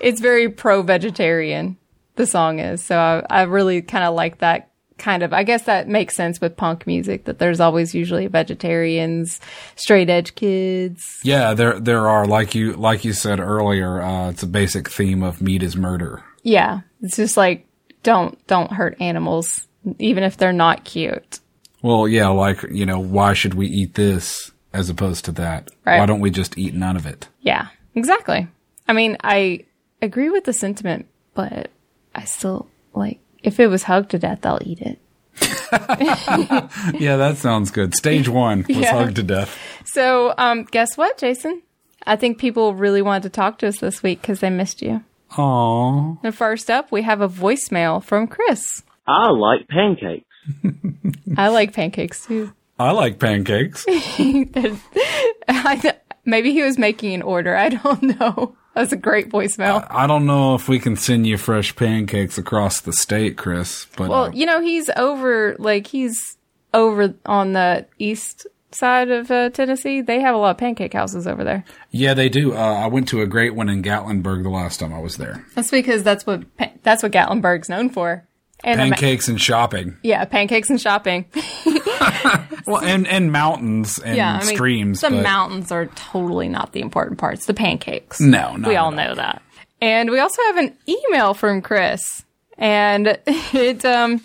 it's 0.00 0.20
very 0.20 0.48
pro-vegetarian. 0.48 1.76
The 2.16 2.26
song 2.26 2.58
is 2.58 2.82
so 2.82 2.98
I, 2.98 3.24
I 3.30 3.42
really 3.42 3.80
kind 3.82 4.04
of 4.04 4.14
like 4.14 4.38
that 4.38 4.67
kind 4.98 5.22
of. 5.22 5.32
I 5.32 5.44
guess 5.44 5.62
that 5.64 5.88
makes 5.88 6.16
sense 6.16 6.40
with 6.40 6.56
punk 6.56 6.86
music 6.86 7.24
that 7.24 7.38
there's 7.38 7.60
always 7.60 7.94
usually 7.94 8.26
vegetarians, 8.26 9.40
straight 9.76 10.10
edge 10.10 10.34
kids. 10.34 11.20
Yeah, 11.22 11.54
there 11.54 11.78
there 11.80 12.08
are 12.08 12.26
like 12.26 12.54
you 12.54 12.72
like 12.74 13.04
you 13.04 13.12
said 13.12 13.40
earlier, 13.40 14.02
uh 14.02 14.30
it's 14.30 14.42
a 14.42 14.46
basic 14.46 14.90
theme 14.90 15.22
of 15.22 15.40
meat 15.40 15.62
is 15.62 15.76
murder. 15.76 16.22
Yeah, 16.42 16.80
it's 17.02 17.16
just 17.16 17.36
like 17.36 17.66
don't 18.02 18.44
don't 18.46 18.72
hurt 18.72 19.00
animals, 19.00 19.66
even 19.98 20.22
if 20.22 20.36
they're 20.36 20.52
not 20.52 20.84
cute. 20.84 21.40
Well, 21.82 22.08
yeah, 22.08 22.28
like, 22.28 22.62
you 22.70 22.86
know, 22.86 22.98
why 22.98 23.34
should 23.34 23.54
we 23.54 23.66
eat 23.66 23.94
this 23.94 24.50
as 24.72 24.90
opposed 24.90 25.24
to 25.26 25.32
that? 25.32 25.70
Right. 25.84 25.98
Why 25.98 26.06
don't 26.06 26.20
we 26.20 26.30
just 26.30 26.58
eat 26.58 26.74
none 26.74 26.96
of 26.96 27.06
it? 27.06 27.28
Yeah, 27.40 27.68
exactly. 27.94 28.48
I 28.88 28.92
mean, 28.92 29.16
I 29.22 29.64
agree 30.02 30.30
with 30.30 30.44
the 30.44 30.52
sentiment, 30.52 31.06
but 31.34 31.70
I 32.14 32.24
still 32.24 32.68
like 32.94 33.20
if 33.42 33.58
it 33.60 33.68
was 33.68 33.84
hugged 33.84 34.10
to 34.10 34.18
death, 34.18 34.44
I'll 34.46 34.60
eat 34.62 34.80
it. 34.80 34.98
Yeah, 36.98 37.16
that 37.16 37.36
sounds 37.36 37.70
good. 37.70 37.94
Stage 37.94 38.28
one 38.28 38.64
was 38.68 38.76
Yeah. 38.78 38.92
hugged 38.92 39.16
to 39.16 39.22
death. 39.22 39.56
So, 39.84 40.32
um, 40.38 40.64
guess 40.64 40.96
what, 40.96 41.18
Jason? 41.18 41.62
I 42.06 42.16
think 42.16 42.38
people 42.38 42.74
really 42.74 43.02
wanted 43.02 43.24
to 43.24 43.28
talk 43.30 43.58
to 43.58 43.66
us 43.68 43.78
this 43.78 44.02
week 44.02 44.20
because 44.22 44.40
they 44.40 44.48
missed 44.50 44.80
you. 44.82 45.02
Aww. 45.32 46.18
And 46.22 46.34
first 46.34 46.70
up, 46.70 46.90
we 46.90 47.02
have 47.02 47.20
a 47.20 47.28
voicemail 47.28 48.02
from 48.02 48.26
Chris. 48.26 48.82
I 49.06 49.28
like 49.30 49.68
pancakes. 49.68 50.24
I 51.36 51.48
like 51.48 51.74
pancakes 51.74 52.24
too. 52.26 52.52
I 52.78 52.92
like 52.92 53.18
pancakes. 53.18 53.84
Maybe 56.24 56.52
he 56.52 56.62
was 56.62 56.78
making 56.78 57.14
an 57.14 57.22
order. 57.22 57.56
I 57.56 57.68
don't 57.70 58.02
know. 58.02 58.56
That's 58.74 58.92
a 58.92 58.96
great 58.96 59.28
voicemail. 59.30 59.86
I 59.90 60.06
don't 60.06 60.26
know 60.26 60.54
if 60.54 60.68
we 60.68 60.78
can 60.78 60.94
send 60.96 61.26
you 61.26 61.36
fresh 61.36 61.74
pancakes 61.74 62.38
across 62.38 62.80
the 62.80 62.92
state, 62.92 63.36
Chris, 63.36 63.86
but 63.96 64.08
well, 64.08 64.24
uh, 64.24 64.30
you 64.30 64.46
know, 64.46 64.60
he's 64.60 64.88
over, 64.96 65.56
like, 65.58 65.88
he's 65.88 66.36
over 66.72 67.14
on 67.26 67.54
the 67.54 67.86
east 67.98 68.46
side 68.70 69.10
of 69.10 69.30
uh, 69.30 69.50
Tennessee. 69.50 70.00
They 70.02 70.20
have 70.20 70.34
a 70.34 70.38
lot 70.38 70.50
of 70.50 70.58
pancake 70.58 70.92
houses 70.92 71.26
over 71.26 71.42
there. 71.42 71.64
yeah, 71.90 72.14
they 72.14 72.28
do. 72.28 72.54
Uh, 72.54 72.56
I 72.56 72.86
went 72.86 73.08
to 73.08 73.22
a 73.22 73.26
great 73.26 73.54
one 73.54 73.68
in 73.68 73.82
Gatlinburg 73.82 74.42
the 74.42 74.50
last 74.50 74.78
time 74.78 74.92
I 74.92 75.00
was 75.00 75.16
there. 75.16 75.44
That's 75.54 75.70
because 75.70 76.02
that's 76.02 76.26
what 76.26 76.44
that's 76.82 77.02
what 77.02 77.10
Gatlinburg's 77.10 77.68
known 77.68 77.88
for. 77.90 78.27
And 78.64 78.80
Pancakes 78.80 79.28
and 79.28 79.40
shopping. 79.40 79.96
yeah, 80.02 80.24
pancakes 80.24 80.68
and 80.68 80.80
shopping. 80.80 81.26
Well, 82.68 82.82
and, 82.82 83.06
and 83.06 83.32
mountains 83.32 83.98
and 83.98 84.14
yeah, 84.16 84.34
I 84.34 84.44
mean, 84.44 84.54
streams. 84.54 85.00
The 85.00 85.08
but 85.08 85.22
mountains 85.22 85.72
are 85.72 85.86
totally 85.86 86.48
not 86.48 86.72
the 86.72 86.82
important 86.82 87.18
parts. 87.18 87.46
The 87.46 87.54
pancakes. 87.54 88.20
No, 88.20 88.56
we 88.66 88.76
all 88.76 88.90
know 88.90 89.14
that. 89.14 89.40
And 89.80 90.10
we 90.10 90.18
also 90.18 90.42
have 90.42 90.58
an 90.58 90.76
email 90.86 91.32
from 91.32 91.62
Chris, 91.62 92.02
and 92.58 93.18
it 93.26 93.86
um, 93.86 94.20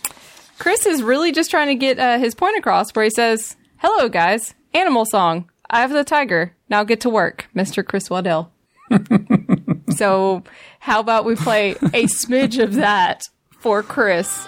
Chris 0.59 0.85
is 0.85 1.01
really 1.01 1.31
just 1.31 1.51
trying 1.51 1.67
to 1.67 1.75
get 1.75 1.99
uh, 1.99 2.19
his 2.19 2.35
point 2.35 2.57
across, 2.57 2.91
where 2.91 3.05
he 3.05 3.11
says, 3.11 3.55
"Hello, 3.77 4.09
guys, 4.09 4.53
animal 4.73 5.05
song. 5.05 5.49
I 5.69 5.79
have 5.79 5.91
the 5.91 6.03
tiger. 6.03 6.53
Now 6.69 6.83
get 6.83 6.99
to 7.01 7.09
work, 7.09 7.47
Mister 7.53 7.81
Chris 7.81 8.09
Waddell." 8.09 8.51
so, 9.95 10.43
how 10.79 10.99
about 10.99 11.23
we 11.23 11.35
play 11.35 11.71
a 11.71 12.07
smidge 12.07 12.61
of 12.61 12.73
that 12.73 13.23
for 13.63 13.81
Chris? 13.81 14.45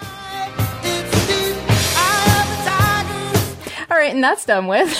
All 3.89 3.97
right, 3.97 4.13
and 4.13 4.21
that's 4.21 4.43
done 4.43 4.67
with. 4.67 4.91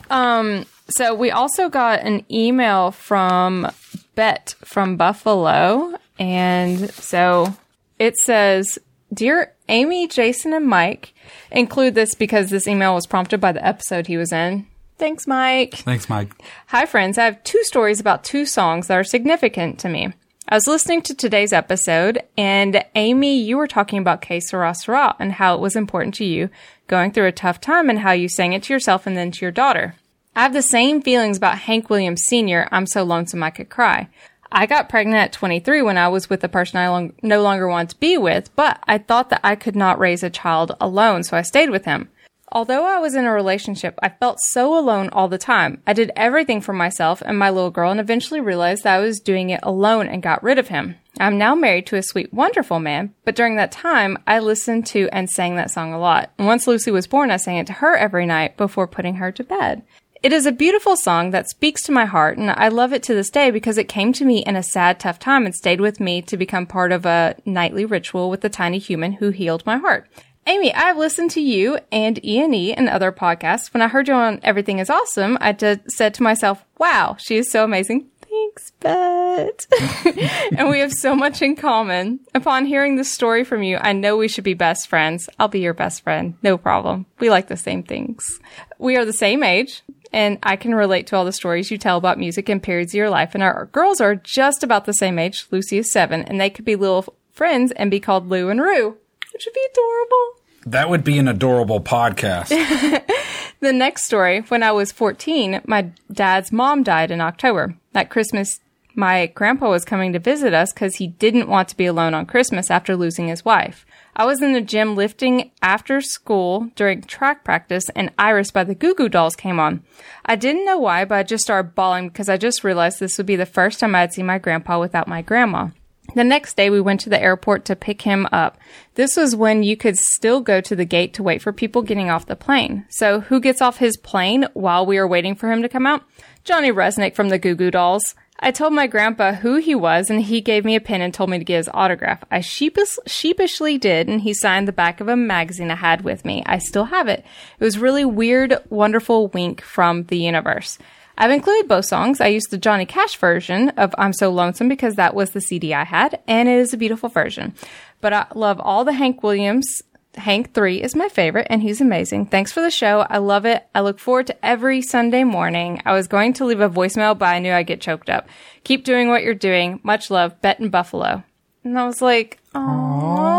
um, 0.10 0.66
so 0.88 1.14
we 1.14 1.30
also 1.30 1.68
got 1.68 2.00
an 2.00 2.24
email 2.28 2.90
from 2.90 3.70
Bet 4.16 4.56
from 4.64 4.96
Buffalo, 4.96 5.94
and 6.18 6.90
so 6.90 7.54
it 8.00 8.16
says, 8.16 8.80
"Dear 9.14 9.54
Amy, 9.68 10.08
Jason, 10.08 10.52
and 10.52 10.66
Mike, 10.66 11.14
include 11.52 11.94
this 11.94 12.16
because 12.16 12.50
this 12.50 12.66
email 12.66 12.96
was 12.96 13.06
prompted 13.06 13.40
by 13.40 13.52
the 13.52 13.64
episode 13.64 14.08
he 14.08 14.16
was 14.16 14.32
in." 14.32 14.66
Thanks, 14.98 15.28
Mike. 15.28 15.76
Thanks, 15.76 16.08
Mike. 16.08 16.32
Hi, 16.66 16.84
friends. 16.84 17.16
I 17.16 17.26
have 17.26 17.44
two 17.44 17.62
stories 17.62 18.00
about 18.00 18.24
two 18.24 18.44
songs 18.44 18.88
that 18.88 18.98
are 18.98 19.04
significant 19.04 19.78
to 19.78 19.88
me. 19.88 20.12
I 20.52 20.56
was 20.56 20.66
listening 20.66 21.02
to 21.02 21.14
today's 21.14 21.52
episode, 21.52 22.24
and 22.36 22.84
Amy, 22.96 23.40
you 23.40 23.56
were 23.56 23.68
talking 23.68 24.00
about 24.00 24.20
Que 24.20 24.40
Sera 24.40 24.74
Sera 24.74 25.14
and 25.20 25.30
how 25.30 25.54
it 25.54 25.60
was 25.60 25.76
important 25.76 26.12
to 26.16 26.24
you 26.24 26.50
going 26.88 27.12
through 27.12 27.28
a 27.28 27.32
tough 27.32 27.60
time 27.60 27.88
and 27.88 28.00
how 28.00 28.10
you 28.10 28.28
sang 28.28 28.52
it 28.52 28.64
to 28.64 28.72
yourself 28.72 29.06
and 29.06 29.16
then 29.16 29.30
to 29.30 29.44
your 29.44 29.52
daughter. 29.52 29.94
I 30.34 30.42
have 30.42 30.52
the 30.52 30.60
same 30.60 31.02
feelings 31.02 31.36
about 31.36 31.58
Hank 31.58 31.88
Williams 31.88 32.24
Sr., 32.24 32.68
I'm 32.72 32.86
So 32.86 33.04
Lonesome 33.04 33.44
I 33.44 33.50
Could 33.50 33.68
Cry. 33.68 34.08
I 34.50 34.66
got 34.66 34.88
pregnant 34.88 35.18
at 35.18 35.32
23 35.32 35.82
when 35.82 35.96
I 35.96 36.08
was 36.08 36.28
with 36.28 36.42
a 36.42 36.48
person 36.48 36.80
I 36.80 36.88
long- 36.88 37.12
no 37.22 37.42
longer 37.42 37.68
want 37.68 37.90
to 37.90 38.00
be 38.00 38.18
with, 38.18 38.50
but 38.56 38.80
I 38.88 38.98
thought 38.98 39.30
that 39.30 39.42
I 39.44 39.54
could 39.54 39.76
not 39.76 40.00
raise 40.00 40.24
a 40.24 40.30
child 40.30 40.74
alone, 40.80 41.22
so 41.22 41.36
I 41.36 41.42
stayed 41.42 41.70
with 41.70 41.84
him. 41.84 42.08
Although 42.52 42.84
I 42.84 42.98
was 42.98 43.14
in 43.14 43.26
a 43.26 43.32
relationship, 43.32 43.96
I 44.02 44.08
felt 44.08 44.40
so 44.40 44.76
alone 44.76 45.08
all 45.10 45.28
the 45.28 45.38
time. 45.38 45.82
I 45.86 45.92
did 45.92 46.10
everything 46.16 46.60
for 46.60 46.72
myself 46.72 47.22
and 47.24 47.38
my 47.38 47.48
little 47.48 47.70
girl 47.70 47.92
and 47.92 48.00
eventually 48.00 48.40
realized 48.40 48.82
that 48.82 48.96
I 48.96 49.00
was 49.00 49.20
doing 49.20 49.50
it 49.50 49.60
alone 49.62 50.08
and 50.08 50.20
got 50.20 50.42
rid 50.42 50.58
of 50.58 50.68
him. 50.68 50.96
I'm 51.20 51.38
now 51.38 51.54
married 51.54 51.86
to 51.88 51.96
a 51.96 52.02
sweet, 52.02 52.34
wonderful 52.34 52.80
man, 52.80 53.14
but 53.24 53.36
during 53.36 53.54
that 53.56 53.70
time, 53.70 54.18
I 54.26 54.40
listened 54.40 54.86
to 54.86 55.08
and 55.12 55.30
sang 55.30 55.56
that 55.56 55.70
song 55.70 55.92
a 55.92 55.98
lot. 55.98 56.32
And 56.38 56.46
once 56.46 56.66
Lucy 56.66 56.90
was 56.90 57.06
born, 57.06 57.30
I 57.30 57.36
sang 57.36 57.58
it 57.58 57.68
to 57.68 57.74
her 57.74 57.96
every 57.96 58.26
night 58.26 58.56
before 58.56 58.88
putting 58.88 59.16
her 59.16 59.30
to 59.30 59.44
bed. 59.44 59.82
It 60.22 60.34
is 60.34 60.44
a 60.44 60.52
beautiful 60.52 60.96
song 60.96 61.30
that 61.30 61.48
speaks 61.48 61.82
to 61.84 61.92
my 61.92 62.04
heart, 62.04 62.36
and 62.36 62.50
I 62.50 62.68
love 62.68 62.92
it 62.92 63.02
to 63.04 63.14
this 63.14 63.30
day 63.30 63.50
because 63.50 63.78
it 63.78 63.88
came 63.88 64.12
to 64.14 64.24
me 64.24 64.44
in 64.44 64.54
a 64.54 64.62
sad, 64.62 65.00
tough 65.00 65.18
time 65.18 65.46
and 65.46 65.54
stayed 65.54 65.80
with 65.80 65.98
me 65.98 66.20
to 66.22 66.36
become 66.36 66.66
part 66.66 66.92
of 66.92 67.06
a 67.06 67.36
nightly 67.46 67.86
ritual 67.86 68.28
with 68.28 68.42
the 68.42 68.50
tiny 68.50 68.78
human 68.78 69.12
who 69.12 69.30
healed 69.30 69.64
my 69.64 69.78
heart. 69.78 70.08
Amy, 70.50 70.74
I've 70.74 70.96
listened 70.96 71.30
to 71.32 71.40
you 71.40 71.78
and 71.92 72.18
E&E 72.24 72.72
and 72.72 72.88
other 72.88 73.12
podcasts. 73.12 73.72
When 73.72 73.82
I 73.82 73.86
heard 73.86 74.08
you 74.08 74.14
on 74.14 74.40
Everything 74.42 74.80
is 74.80 74.90
Awesome, 74.90 75.38
I 75.40 75.52
did, 75.52 75.88
said 75.92 76.12
to 76.14 76.24
myself, 76.24 76.64
wow, 76.76 77.14
she 77.20 77.36
is 77.36 77.52
so 77.52 77.62
amazing. 77.62 78.08
Thanks, 78.28 78.72
Bet. 78.80 79.68
and 80.56 80.68
we 80.68 80.80
have 80.80 80.92
so 80.92 81.14
much 81.14 81.40
in 81.40 81.54
common. 81.54 82.18
Upon 82.34 82.66
hearing 82.66 82.96
this 82.96 83.12
story 83.12 83.44
from 83.44 83.62
you, 83.62 83.78
I 83.80 83.92
know 83.92 84.16
we 84.16 84.26
should 84.26 84.42
be 84.42 84.54
best 84.54 84.88
friends. 84.88 85.28
I'll 85.38 85.46
be 85.46 85.60
your 85.60 85.72
best 85.72 86.02
friend. 86.02 86.34
No 86.42 86.58
problem. 86.58 87.06
We 87.20 87.30
like 87.30 87.46
the 87.46 87.56
same 87.56 87.84
things. 87.84 88.40
We 88.76 88.96
are 88.96 89.04
the 89.04 89.12
same 89.12 89.44
age, 89.44 89.82
and 90.12 90.36
I 90.42 90.56
can 90.56 90.74
relate 90.74 91.06
to 91.08 91.16
all 91.16 91.24
the 91.24 91.30
stories 91.30 91.70
you 91.70 91.78
tell 91.78 91.96
about 91.96 92.18
music 92.18 92.48
and 92.48 92.60
periods 92.60 92.92
of 92.92 92.98
your 92.98 93.10
life. 93.10 93.34
And 93.34 93.44
our 93.44 93.66
girls 93.66 94.00
are 94.00 94.16
just 94.16 94.64
about 94.64 94.84
the 94.84 94.94
same 94.94 95.16
age. 95.16 95.46
Lucy 95.52 95.78
is 95.78 95.92
seven, 95.92 96.22
and 96.22 96.40
they 96.40 96.50
could 96.50 96.64
be 96.64 96.74
little 96.74 97.14
friends 97.30 97.70
and 97.70 97.88
be 97.88 98.00
called 98.00 98.28
Lou 98.28 98.48
and 98.48 98.60
Rue, 98.60 98.96
which 99.32 99.46
would 99.46 99.54
be 99.54 99.68
adorable. 99.70 100.39
That 100.66 100.90
would 100.90 101.04
be 101.04 101.18
an 101.18 101.28
adorable 101.28 101.80
podcast. 101.80 102.50
The 103.60 103.74
next 103.74 104.04
story, 104.04 104.40
when 104.48 104.62
I 104.62 104.72
was 104.72 104.90
14, 104.90 105.60
my 105.66 105.90
dad's 106.10 106.50
mom 106.50 106.82
died 106.82 107.10
in 107.10 107.20
October. 107.20 107.76
That 107.92 108.08
Christmas, 108.08 108.58
my 108.94 109.26
grandpa 109.26 109.68
was 109.68 109.84
coming 109.84 110.14
to 110.14 110.18
visit 110.18 110.54
us 110.54 110.72
because 110.72 110.96
he 110.96 111.08
didn't 111.08 111.46
want 111.46 111.68
to 111.68 111.76
be 111.76 111.84
alone 111.84 112.14
on 112.14 112.24
Christmas 112.24 112.70
after 112.70 112.96
losing 112.96 113.28
his 113.28 113.44
wife. 113.44 113.84
I 114.16 114.24
was 114.24 114.40
in 114.40 114.54
the 114.54 114.62
gym 114.62 114.96
lifting 114.96 115.50
after 115.60 116.00
school 116.00 116.70
during 116.74 117.02
track 117.02 117.44
practice, 117.44 117.90
and 117.90 118.10
Iris 118.18 118.50
by 118.50 118.64
the 118.64 118.74
Goo 118.74 118.94
Goo 118.94 119.10
Dolls 119.10 119.36
came 119.36 119.60
on. 119.60 119.84
I 120.24 120.36
didn't 120.36 120.64
know 120.64 120.78
why, 120.78 121.04
but 121.04 121.18
I 121.18 121.22
just 121.22 121.44
started 121.44 121.74
bawling 121.74 122.08
because 122.08 122.30
I 122.30 122.38
just 122.38 122.64
realized 122.64 122.98
this 122.98 123.18
would 123.18 123.26
be 123.26 123.36
the 123.36 123.44
first 123.44 123.78
time 123.78 123.94
I'd 123.94 124.14
see 124.14 124.22
my 124.22 124.38
grandpa 124.38 124.80
without 124.80 125.06
my 125.06 125.20
grandma. 125.20 125.68
The 126.14 126.24
next 126.24 126.56
day, 126.56 126.70
we 126.70 126.80
went 126.80 127.00
to 127.00 127.10
the 127.10 127.20
airport 127.20 127.64
to 127.66 127.76
pick 127.76 128.02
him 128.02 128.26
up. 128.32 128.58
This 128.94 129.16
was 129.16 129.36
when 129.36 129.62
you 129.62 129.76
could 129.76 129.96
still 129.96 130.40
go 130.40 130.60
to 130.60 130.74
the 130.74 130.84
gate 130.84 131.14
to 131.14 131.22
wait 131.22 131.42
for 131.42 131.52
people 131.52 131.82
getting 131.82 132.10
off 132.10 132.26
the 132.26 132.36
plane. 132.36 132.84
So, 132.88 133.20
who 133.20 133.40
gets 133.40 133.62
off 133.62 133.78
his 133.78 133.96
plane 133.96 134.46
while 134.54 134.84
we 134.84 134.98
are 134.98 135.06
waiting 135.06 135.34
for 135.34 135.50
him 135.50 135.62
to 135.62 135.68
come 135.68 135.86
out? 135.86 136.02
Johnny 136.44 136.70
Rzeznik 136.70 137.14
from 137.14 137.28
the 137.28 137.38
Goo 137.38 137.54
Goo 137.54 137.70
Dolls. 137.70 138.14
I 138.42 138.50
told 138.52 138.72
my 138.72 138.86
grandpa 138.86 139.34
who 139.34 139.56
he 139.56 139.74
was, 139.74 140.08
and 140.08 140.22
he 140.22 140.40
gave 140.40 140.64
me 140.64 140.74
a 140.74 140.80
pen 140.80 141.02
and 141.02 141.12
told 141.12 141.28
me 141.28 141.38
to 141.38 141.44
get 141.44 141.58
his 141.58 141.70
autograph. 141.74 142.24
I 142.30 142.40
sheepish, 142.40 142.96
sheepishly 143.06 143.76
did, 143.76 144.08
and 144.08 144.22
he 144.22 144.32
signed 144.32 144.66
the 144.66 144.72
back 144.72 145.00
of 145.00 145.08
a 145.08 145.16
magazine 145.16 145.70
I 145.70 145.74
had 145.74 146.02
with 146.02 146.24
me. 146.24 146.42
I 146.46 146.56
still 146.58 146.86
have 146.86 147.06
it. 147.06 147.22
It 147.58 147.64
was 147.64 147.78
really 147.78 148.04
weird, 148.04 148.56
wonderful 148.70 149.28
wink 149.28 149.60
from 149.60 150.04
the 150.04 150.16
universe. 150.16 150.78
I've 151.20 151.30
included 151.30 151.68
both 151.68 151.84
songs. 151.84 152.18
I 152.18 152.28
used 152.28 152.50
the 152.50 152.56
Johnny 152.56 152.86
Cash 152.86 153.18
version 153.18 153.68
of 153.76 153.94
I'm 153.98 154.14
So 154.14 154.30
Lonesome 154.30 154.70
because 154.70 154.94
that 154.94 155.14
was 155.14 155.32
the 155.32 155.42
CD 155.42 155.74
I 155.74 155.84
had, 155.84 156.18
and 156.26 156.48
it 156.48 156.58
is 156.58 156.72
a 156.72 156.78
beautiful 156.78 157.10
version. 157.10 157.52
But 158.00 158.14
I 158.14 158.26
love 158.34 158.58
all 158.58 158.86
the 158.86 158.94
Hank 158.94 159.22
Williams. 159.22 159.82
Hank 160.14 160.54
3 160.54 160.82
is 160.82 160.96
my 160.96 161.10
favorite, 161.10 161.48
and 161.50 161.60
he's 161.60 161.82
amazing. 161.82 162.24
Thanks 162.26 162.52
for 162.52 162.62
the 162.62 162.70
show. 162.70 163.00
I 163.00 163.18
love 163.18 163.44
it. 163.44 163.68
I 163.74 163.82
look 163.82 163.98
forward 163.98 164.28
to 164.28 164.44
every 164.44 164.80
Sunday 164.80 165.24
morning. 165.24 165.82
I 165.84 165.92
was 165.92 166.08
going 166.08 166.32
to 166.34 166.46
leave 166.46 166.60
a 166.60 166.70
voicemail, 166.70 167.16
but 167.18 167.26
I 167.26 167.38
knew 167.38 167.52
I'd 167.52 167.66
get 167.66 167.82
choked 167.82 168.08
up. 168.08 168.26
Keep 168.64 168.84
doing 168.84 169.08
what 169.08 169.22
you're 169.22 169.34
doing. 169.34 169.78
Much 169.82 170.10
love, 170.10 170.40
Bet 170.40 170.58
in 170.58 170.70
Buffalo. 170.70 171.22
And 171.64 171.78
I 171.78 171.84
was 171.84 172.00
like, 172.00 172.40
Aww. 172.54 173.29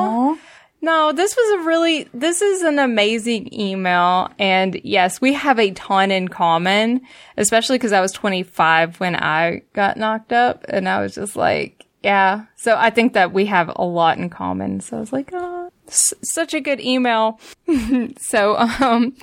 No, 0.83 1.11
this 1.11 1.35
was 1.35 1.61
a 1.61 1.67
really, 1.67 2.09
this 2.13 2.41
is 2.41 2.63
an 2.63 2.79
amazing 2.79 3.53
email. 3.53 4.29
And 4.39 4.79
yes, 4.83 5.21
we 5.21 5.33
have 5.33 5.59
a 5.59 5.71
ton 5.71 6.09
in 6.11 6.27
common, 6.27 7.01
especially 7.37 7.77
because 7.77 7.91
I 7.91 8.01
was 8.01 8.11
25 8.11 8.99
when 8.99 9.15
I 9.15 9.61
got 9.73 9.97
knocked 9.97 10.33
up. 10.33 10.65
And 10.69 10.89
I 10.89 11.01
was 11.01 11.13
just 11.13 11.35
like, 11.35 11.85
yeah. 12.03 12.45
So 12.55 12.75
I 12.77 12.89
think 12.89 13.13
that 13.13 13.31
we 13.31 13.45
have 13.45 13.71
a 13.75 13.83
lot 13.85 14.17
in 14.17 14.29
common. 14.31 14.79
So 14.81 14.97
I 14.97 14.99
was 14.99 15.13
like, 15.13 15.29
oh, 15.33 15.71
s- 15.87 16.15
such 16.23 16.55
a 16.55 16.59
good 16.59 16.79
email. 16.81 17.39
so, 18.17 18.57
um, 18.57 19.15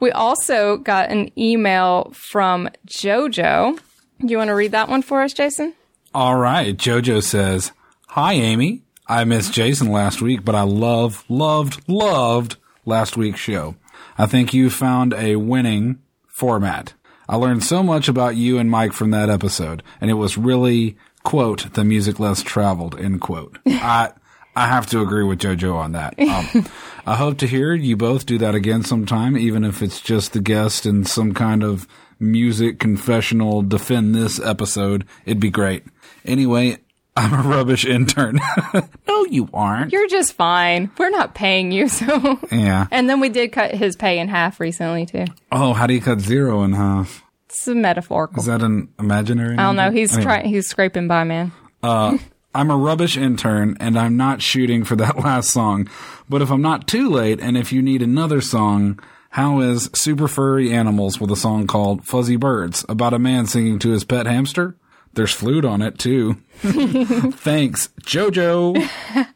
we 0.00 0.10
also 0.10 0.78
got 0.78 1.10
an 1.10 1.30
email 1.38 2.10
from 2.12 2.68
Jojo. 2.88 3.78
You 4.20 4.36
want 4.38 4.48
to 4.48 4.54
read 4.54 4.72
that 4.72 4.88
one 4.88 5.02
for 5.02 5.22
us, 5.22 5.32
Jason? 5.32 5.74
All 6.14 6.36
right. 6.36 6.76
Jojo 6.76 7.22
says, 7.22 7.70
Hi, 8.08 8.32
Amy. 8.32 8.82
I 9.08 9.24
missed 9.24 9.54
Jason 9.54 9.90
last 9.90 10.20
week, 10.20 10.44
but 10.44 10.54
I 10.54 10.62
love, 10.62 11.24
loved, 11.30 11.82
loved 11.88 12.56
last 12.84 13.16
week's 13.16 13.40
show. 13.40 13.76
I 14.18 14.26
think 14.26 14.52
you 14.52 14.68
found 14.68 15.14
a 15.14 15.36
winning 15.36 16.00
format. 16.26 16.92
I 17.26 17.36
learned 17.36 17.64
so 17.64 17.82
much 17.82 18.08
about 18.08 18.36
you 18.36 18.58
and 18.58 18.70
Mike 18.70 18.92
from 18.92 19.10
that 19.12 19.30
episode, 19.30 19.82
and 20.00 20.10
it 20.10 20.14
was 20.14 20.36
really, 20.36 20.96
quote, 21.22 21.72
the 21.72 21.84
music 21.84 22.20
less 22.20 22.42
traveled, 22.42 23.00
end 23.00 23.22
quote. 23.22 23.58
I, 23.66 24.12
I 24.54 24.66
have 24.66 24.86
to 24.88 25.00
agree 25.00 25.24
with 25.24 25.38
JoJo 25.38 25.74
on 25.74 25.92
that. 25.92 26.18
Um, 26.18 26.66
I 27.06 27.16
hope 27.16 27.38
to 27.38 27.46
hear 27.46 27.74
you 27.74 27.96
both 27.96 28.26
do 28.26 28.36
that 28.38 28.54
again 28.54 28.82
sometime, 28.82 29.38
even 29.38 29.64
if 29.64 29.80
it's 29.80 30.02
just 30.02 30.34
the 30.34 30.40
guest 30.40 30.84
and 30.84 31.08
some 31.08 31.32
kind 31.32 31.62
of 31.62 31.88
music 32.20 32.78
confessional 32.78 33.62
defend 33.62 34.14
this 34.14 34.38
episode. 34.40 35.06
It'd 35.24 35.40
be 35.40 35.50
great. 35.50 35.84
Anyway, 36.24 36.78
I'm 37.18 37.34
a 37.34 37.48
rubbish 37.48 37.84
intern. 37.84 38.38
no, 39.08 39.24
you 39.24 39.48
aren't. 39.52 39.92
You're 39.92 40.08
just 40.08 40.34
fine. 40.34 40.90
We're 40.98 41.10
not 41.10 41.34
paying 41.34 41.72
you, 41.72 41.88
so. 41.88 42.38
yeah. 42.52 42.86
And 42.92 43.10
then 43.10 43.18
we 43.18 43.28
did 43.28 43.50
cut 43.50 43.74
his 43.74 43.96
pay 43.96 44.20
in 44.20 44.28
half 44.28 44.60
recently, 44.60 45.04
too. 45.04 45.24
Oh, 45.50 45.72
how 45.72 45.88
do 45.88 45.94
you 45.94 46.00
cut 46.00 46.20
zero 46.20 46.62
in 46.62 46.74
half? 46.74 47.24
It's 47.46 47.66
a 47.66 47.74
metaphorical. 47.74 48.38
Is 48.38 48.46
that 48.46 48.62
an 48.62 48.92
imaginary? 49.00 49.56
I 49.56 49.64
don't 49.64 49.74
know. 49.74 49.90
He's 49.90 50.14
mean, 50.14 50.22
trying. 50.22 50.46
He's 50.46 50.68
scraping 50.68 51.08
by, 51.08 51.24
man. 51.24 51.50
Uh, 51.82 52.18
I'm 52.54 52.70
a 52.70 52.76
rubbish 52.76 53.16
intern 53.16 53.76
and 53.80 53.98
I'm 53.98 54.16
not 54.16 54.40
shooting 54.40 54.84
for 54.84 54.94
that 54.96 55.18
last 55.24 55.50
song. 55.50 55.88
But 56.28 56.40
if 56.42 56.52
I'm 56.52 56.62
not 56.62 56.86
too 56.86 57.10
late 57.10 57.40
and 57.40 57.56
if 57.56 57.72
you 57.72 57.82
need 57.82 58.02
another 58.02 58.40
song, 58.40 59.00
how 59.30 59.60
is 59.60 59.90
Super 59.94 60.28
Furry 60.28 60.72
Animals 60.72 61.20
with 61.20 61.30
a 61.32 61.36
song 61.36 61.66
called 61.66 62.04
Fuzzy 62.04 62.36
Birds 62.36 62.84
about 62.88 63.14
a 63.14 63.18
man 63.18 63.46
singing 63.46 63.78
to 63.80 63.90
his 63.90 64.04
pet 64.04 64.26
hamster? 64.26 64.76
There's 65.18 65.32
flute 65.32 65.64
on 65.64 65.82
it 65.82 65.98
too. 65.98 66.34
Thanks, 66.60 67.88
Jojo. 68.02 68.88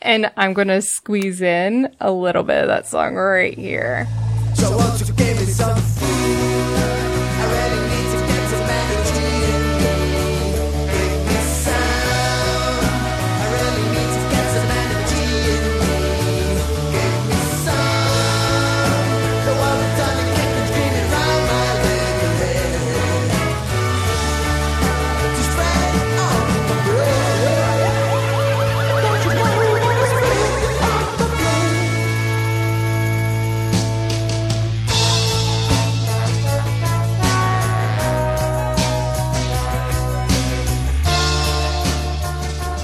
And 0.00 0.30
I'm 0.36 0.52
gonna 0.52 0.80
squeeze 0.80 1.40
in 1.40 1.92
a 2.00 2.12
little 2.12 2.44
bit 2.44 2.62
of 2.62 2.68
that 2.68 2.86
song 2.86 3.16
right 3.16 3.58
here. 3.58 4.06
So 4.54 4.78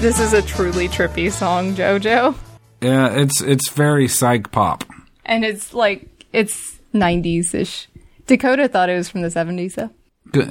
This 0.05 0.19
is 0.19 0.33
a 0.33 0.41
truly 0.43 0.87
trippy 0.87 1.31
song, 1.31 1.73
JoJo. 1.73 2.35
Yeah, 2.79 3.09
it's 3.15 3.41
it's 3.41 3.69
very 3.69 4.07
psych 4.07 4.51
pop. 4.51 4.83
And 5.25 5.43
it's 5.43 5.73
like, 5.73 6.07
it's 6.31 6.79
90s 6.93 7.55
ish. 7.55 7.87
Dakota 8.27 8.67
thought 8.67 8.87
it 8.87 8.97
was 8.97 9.09
from 9.09 9.23
the 9.23 9.29
70s, 9.29 9.73
though. 9.73 9.89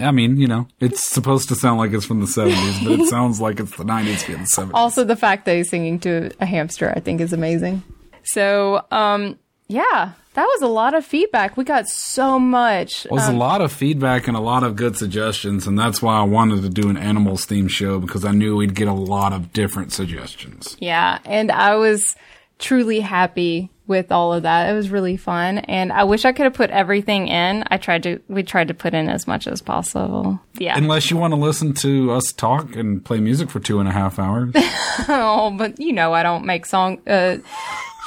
I 0.04 0.10
mean, 0.10 0.38
you 0.38 0.48
know, 0.48 0.66
it's 0.80 1.04
supposed 1.04 1.48
to 1.50 1.54
sound 1.54 1.78
like 1.78 1.92
it's 1.92 2.04
from 2.04 2.18
the 2.18 2.26
70s, 2.26 2.82
but 2.82 2.98
it 2.98 3.06
sounds 3.08 3.40
like 3.40 3.60
it's 3.60 3.76
the 3.76 3.84
90s 3.84 4.26
via 4.26 4.38
the 4.38 4.42
70s. 4.42 4.70
Also, 4.74 5.04
the 5.04 5.14
fact 5.14 5.44
that 5.44 5.54
he's 5.54 5.70
singing 5.70 6.00
to 6.00 6.32
a 6.40 6.46
hamster, 6.46 6.92
I 6.96 6.98
think, 6.98 7.20
is 7.20 7.32
amazing. 7.32 7.84
So, 8.24 8.84
um, 8.90 9.38
yeah, 9.68 10.14
that 10.35 10.44
was 10.44 10.62
a 10.62 10.66
lot 10.66 10.94
of 10.94 11.05
feedback. 11.05 11.57
We 11.57 11.64
got 11.64 11.88
so 11.88 12.38
much. 12.38 13.07
It 13.07 13.12
was 13.12 13.29
Um, 13.29 13.37
a 13.37 13.38
lot 13.38 13.61
of 13.61 13.73
feedback 13.73 14.29
and 14.29 14.37
a 14.37 14.40
lot 14.40 14.62
of 14.62 14.77
good 14.77 14.97
suggestions, 14.97 15.66
and 15.66 15.79
that's 15.79 16.03
why 16.03 16.18
I 16.18 16.23
wanted 16.23 16.62
to 16.62 16.68
do 16.68 16.88
an 16.90 16.97
animals 16.97 17.47
themed 17.47 17.70
show 17.70 17.99
because 18.01 18.25
I 18.25 18.33
knew 18.33 18.57
we'd 18.57 18.75
get 18.75 18.88
a 18.88 18.92
lot 18.92 19.33
of 19.33 19.53
different 19.53 19.92
suggestions. 19.92 20.77
Yeah, 20.81 21.18
and 21.25 21.51
I 21.51 21.77
was 21.77 22.16
truly 22.59 23.01
happy 23.01 23.70
with 23.87 24.11
all 24.11 24.33
of 24.33 24.44
that. 24.44 24.70
It 24.70 24.75
was 24.75 24.88
really 24.90 25.16
fun, 25.16 25.59
and 25.59 25.92
I 25.92 26.05
wish 26.05 26.25
I 26.25 26.33
could 26.33 26.44
have 26.44 26.55
put 26.55 26.70
everything 26.70 27.29
in. 27.29 27.64
I 27.70 27.77
tried 27.77 28.03
to. 28.05 28.20
We 28.29 28.42
tried 28.42 28.68
to 28.68 28.75
put 28.75 28.94
in 28.94 29.09
as 29.09 29.27
much 29.27 29.47
as 29.47 29.61
possible. 29.62 30.40
Yeah. 30.59 30.77
Unless 30.77 31.11
you 31.11 31.16
want 31.16 31.33
to 31.33 31.38
listen 31.40 31.75
to 31.75 32.12
us 32.12 32.33
talk 32.33 32.75
and 32.77 33.05
play 33.05 33.20
music 33.20 33.51
for 33.51 33.61
two 33.61 33.81
and 33.81 33.88
a 33.88 33.92
half 33.92 34.18
hours. 34.18 34.53
oh, 35.09 35.55
but 35.57 35.79
you 35.79 35.92
know, 35.92 36.12
I 36.12 36.23
don't 36.23 36.47
make 36.47 36.64
song. 36.66 37.01
Uh, 37.07 37.37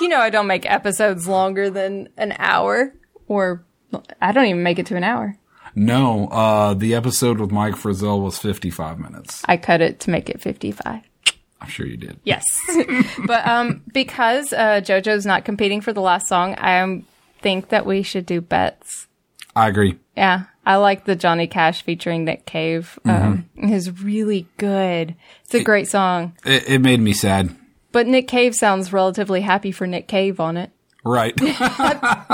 you 0.01 0.07
know, 0.10 0.19
I 0.19 0.29
don't 0.29 0.47
make 0.47 0.69
episodes 0.69 1.27
longer 1.27 1.69
than 1.69 2.10
an 2.17 2.33
hour, 2.38 2.93
or 3.27 3.63
I 4.21 4.31
don't 4.31 4.45
even 4.45 4.63
make 4.63 4.79
it 4.79 4.86
to 4.88 4.95
an 4.95 5.03
hour. 5.03 5.38
no, 5.75 6.27
uh, 6.27 6.73
the 6.73 6.95
episode 6.95 7.39
with 7.39 7.51
Mike 7.51 7.75
Frizzell 7.75 8.21
was 8.21 8.38
55 8.38 8.99
minutes. 8.99 9.43
I 9.45 9.57
cut 9.57 9.81
it 9.81 9.99
to 10.01 10.10
make 10.10 10.29
it 10.29 10.41
fifty-five. 10.41 11.03
I'm 11.60 11.69
sure 11.69 11.86
you 11.88 11.97
did. 11.97 12.19
Yes, 12.23 12.43
but 13.25 13.47
um, 13.47 13.81
because 13.91 14.53
uh, 14.53 14.81
JoJo's 14.83 15.25
not 15.25 15.43
competing 15.43 15.81
for 15.81 15.91
the 15.91 16.01
last 16.01 16.27
song, 16.27 16.53
I 16.55 16.79
um, 16.81 17.05
think 17.41 17.69
that 17.69 17.86
we 17.86 18.03
should 18.03 18.25
do 18.27 18.41
bets. 18.41 19.07
I 19.55 19.67
agree. 19.67 19.97
Yeah, 20.15 20.43
I 20.67 20.75
like 20.75 21.05
the 21.05 21.15
Johnny 21.15 21.47
Cash 21.47 21.81
featuring 21.81 22.25
Nick 22.25 22.45
Cave. 22.45 22.99
Um, 23.05 23.49
is 23.57 24.01
really 24.03 24.47
good. 24.57 25.15
It's 25.45 25.55
a 25.55 25.63
great 25.63 25.88
song, 25.88 26.33
It, 26.45 26.69
it 26.69 26.79
made 26.79 26.99
me 26.99 27.13
sad. 27.13 27.55
But 27.91 28.08
Nick 28.08 28.28
Cave 28.28 28.56
sounds 28.56 28.91
relatively 28.93 29.41
happy 29.41 29.71
for 29.71 29.88
Nick 29.88 30.08
Cave 30.08 30.39
on 30.39 30.58
it. 30.58 30.71
Right. 31.04 31.34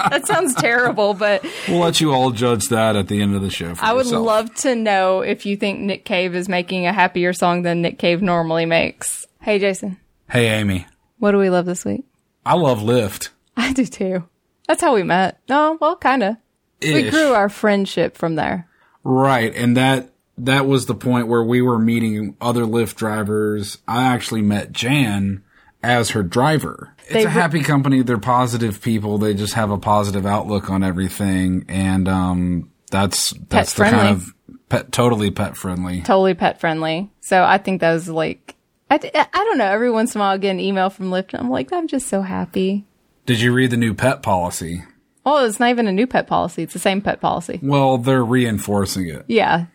That 0.04 0.28
sounds 0.28 0.54
terrible, 0.56 1.14
but 1.14 1.44
we'll 1.68 1.80
let 1.80 2.00
you 2.02 2.12
all 2.12 2.32
judge 2.32 2.68
that 2.70 2.96
at 2.96 3.08
the 3.08 3.22
end 3.22 3.36
of 3.36 3.42
the 3.42 3.50
show. 3.50 3.74
For 3.76 3.84
I 3.84 3.94
would 3.94 4.06
yourself. 4.06 4.26
love 4.26 4.56
to 4.56 4.76
know 4.76 5.22
if 5.22 5.46
you 5.46 5.56
think 5.58 5.80
Nick 5.80 6.06
Cave 6.06 6.36
is 6.36 6.48
making 6.50 6.86
a 6.86 6.94
happier 6.94 7.34
song 7.34 7.62
than 7.64 7.82
Nick 7.82 7.98
Cave 8.00 8.22
normally 8.22 8.66
makes. 8.66 9.26
Hey, 9.42 9.60
Jason, 9.60 9.98
Hey, 10.30 10.48
Amy. 10.50 10.86
what 11.20 11.32
do 11.32 11.38
we 11.38 11.50
love 11.50 11.66
this 11.66 11.84
week? 11.86 12.04
I 12.46 12.56
love 12.56 12.80
Lyft. 12.80 13.30
I 13.58 13.74
do 13.74 13.86
too. 13.86 14.24
That's 14.68 14.82
how 14.82 14.94
we 14.94 15.04
met. 15.04 15.40
No, 15.50 15.78
well, 15.82 15.96
kind 15.96 16.24
of. 16.24 16.36
We 16.82 17.10
grew 17.10 17.34
our 17.34 17.50
friendship 17.50 18.18
from 18.18 18.36
there. 18.36 18.68
Right, 19.04 19.54
and 19.56 19.78
that 19.78 20.10
that 20.38 20.66
was 20.66 20.86
the 20.86 20.96
point 20.96 21.28
where 21.28 21.44
we 21.44 21.62
were 21.62 21.80
meeting 21.80 22.36
other 22.42 22.64
Lyft 22.64 22.96
drivers. 22.96 23.80
I 23.88 24.04
actually 24.04 24.42
met 24.42 24.72
Jan 24.72 25.44
as 25.84 26.12
her 26.12 26.24
driver. 26.24 26.96
It's 27.04 27.14
They 27.14 27.26
a 27.26 27.30
happy 27.30 27.62
company. 27.62 28.02
They're 28.02 28.18
positive 28.18 28.82
people. 28.82 29.18
They 29.18 29.34
just 29.34 29.54
have 29.54 29.70
a 29.70 29.78
positive 29.78 30.26
outlook 30.26 30.70
on 30.70 30.84
everything, 30.84 31.66
and 31.68 32.08
um, 32.08 32.72
that's 32.90 33.32
that's 33.50 33.74
the 33.74 33.78
friendly. 33.78 34.00
kind 34.00 34.16
of 34.16 34.34
pet, 34.70 34.92
totally 34.92 35.30
pet 35.30 35.58
friendly. 35.58 36.02
Totally 36.02 36.34
pet 36.34 36.60
friendly. 36.60 37.12
So 37.20 37.44
I 37.44 37.58
think 37.58 37.82
that 37.82 37.94
was 37.94 38.08
like, 38.10 38.56
I, 38.90 38.96
I 38.96 39.44
don't 39.44 39.58
know. 39.58 39.66
Every 39.66 39.92
once 39.92 40.16
in 40.16 40.22
a 40.22 40.24
while, 40.24 40.34
I 40.34 40.38
get 40.38 40.52
an 40.52 40.60
email 40.60 40.90
from 40.90 41.10
Lyft, 41.12 41.34
and 41.34 41.42
I'm 41.42 41.50
like, 41.50 41.74
I'm 41.74 41.88
just 41.88 42.08
so 42.08 42.22
happy. 42.22 42.86
Did 43.26 43.42
you 43.42 43.54
read 43.54 43.72
the 43.72 43.78
new 43.78 43.94
pet 43.94 44.24
policy? 44.24 44.84
Oh, 45.26 45.46
it's 45.46 45.60
not 45.60 45.70
even 45.70 45.88
a 45.88 45.92
new 45.92 46.08
pet 46.08 46.28
policy. 46.28 46.64
It's 46.64 46.74
the 46.74 46.80
same 46.80 47.02
pet 47.02 47.22
policy. 47.22 47.60
Well, 47.62 47.98
they're 47.98 48.26
reinforcing 48.26 49.08
it. 49.08 49.24
Yeah. 49.28 49.68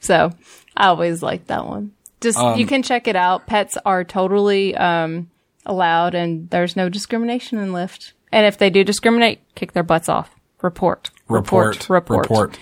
So 0.00 0.32
I 0.76 0.86
always 0.88 1.22
like 1.22 1.46
that 1.46 1.66
one. 1.66 1.92
Just 2.20 2.38
you 2.56 2.66
can 2.66 2.82
check 2.82 3.06
it 3.06 3.16
out. 3.16 3.46
Pets 3.46 3.76
are 3.84 4.02
totally 4.02 4.74
um, 4.76 5.30
allowed, 5.66 6.14
and 6.14 6.48
there's 6.50 6.74
no 6.74 6.88
discrimination 6.88 7.58
in 7.58 7.70
Lyft. 7.70 8.12
And 8.32 8.46
if 8.46 8.58
they 8.58 8.70
do 8.70 8.82
discriminate, 8.82 9.40
kick 9.54 9.72
their 9.72 9.82
butts 9.82 10.08
off. 10.08 10.34
Report. 10.62 11.10
Report. 11.28 11.88
Report. 11.88 12.22
Report. 12.22 12.58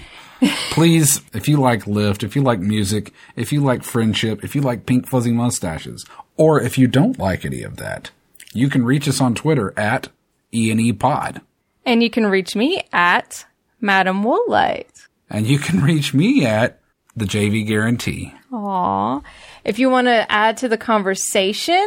Please, 0.70 1.22
if 1.32 1.48
you 1.48 1.56
like 1.56 1.84
Lyft, 1.84 2.24
if 2.24 2.34
you 2.34 2.42
like 2.42 2.58
music, 2.58 3.12
if 3.36 3.52
you 3.52 3.60
like 3.60 3.84
friendship, 3.84 4.42
if 4.42 4.56
you 4.56 4.60
like 4.60 4.86
pink 4.86 5.08
fuzzy 5.08 5.30
mustaches, 5.30 6.04
or 6.36 6.60
if 6.60 6.76
you 6.76 6.88
don't 6.88 7.18
like 7.18 7.44
any 7.44 7.62
of 7.62 7.76
that, 7.76 8.10
you 8.52 8.68
can 8.68 8.84
reach 8.84 9.08
us 9.08 9.20
on 9.20 9.34
Twitter 9.34 9.72
at 9.78 10.08
E&E 10.52 10.92
Pod. 10.94 11.40
And 11.86 12.02
you 12.02 12.10
can 12.10 12.26
reach 12.26 12.56
me 12.56 12.82
at 12.92 13.46
Madam 13.80 14.24
Woolite. 14.24 15.06
And 15.30 15.46
you 15.46 15.58
can 15.58 15.80
reach 15.80 16.12
me 16.12 16.44
at 16.44 16.80
the 17.16 17.24
JV 17.24 17.66
Guarantee. 17.66 18.34
Aw. 18.52 19.20
If 19.64 19.78
you 19.78 19.90
want 19.90 20.06
to 20.06 20.30
add 20.30 20.56
to 20.58 20.68
the 20.68 20.78
conversation 20.78 21.86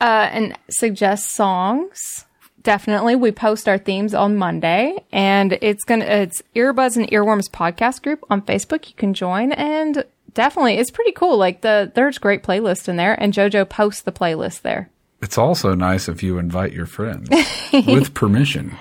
uh, 0.00 0.28
and 0.32 0.58
suggest 0.70 1.30
songs, 1.30 2.24
definitely 2.62 3.16
we 3.16 3.32
post 3.32 3.68
our 3.68 3.78
themes 3.78 4.14
on 4.14 4.36
Monday, 4.36 5.04
and 5.12 5.58
it's 5.60 5.84
gonna 5.84 6.04
it's 6.04 6.42
Earbuds 6.54 6.96
and 6.96 7.10
Earworms 7.10 7.50
podcast 7.50 8.02
group 8.02 8.24
on 8.30 8.42
Facebook. 8.42 8.88
You 8.88 8.94
can 8.96 9.14
join, 9.14 9.52
and 9.52 10.04
definitely 10.34 10.74
it's 10.74 10.90
pretty 10.90 11.12
cool. 11.12 11.36
Like 11.36 11.62
the 11.62 11.90
there's 11.94 12.18
great 12.18 12.42
playlist 12.42 12.88
in 12.88 12.96
there, 12.96 13.14
and 13.20 13.32
JoJo 13.32 13.68
posts 13.68 14.02
the 14.02 14.12
playlist 14.12 14.62
there. 14.62 14.90
It's 15.22 15.36
also 15.36 15.74
nice 15.74 16.08
if 16.08 16.22
you 16.22 16.38
invite 16.38 16.72
your 16.72 16.86
friends 16.86 17.28
with 17.72 18.14
permission. 18.14 18.76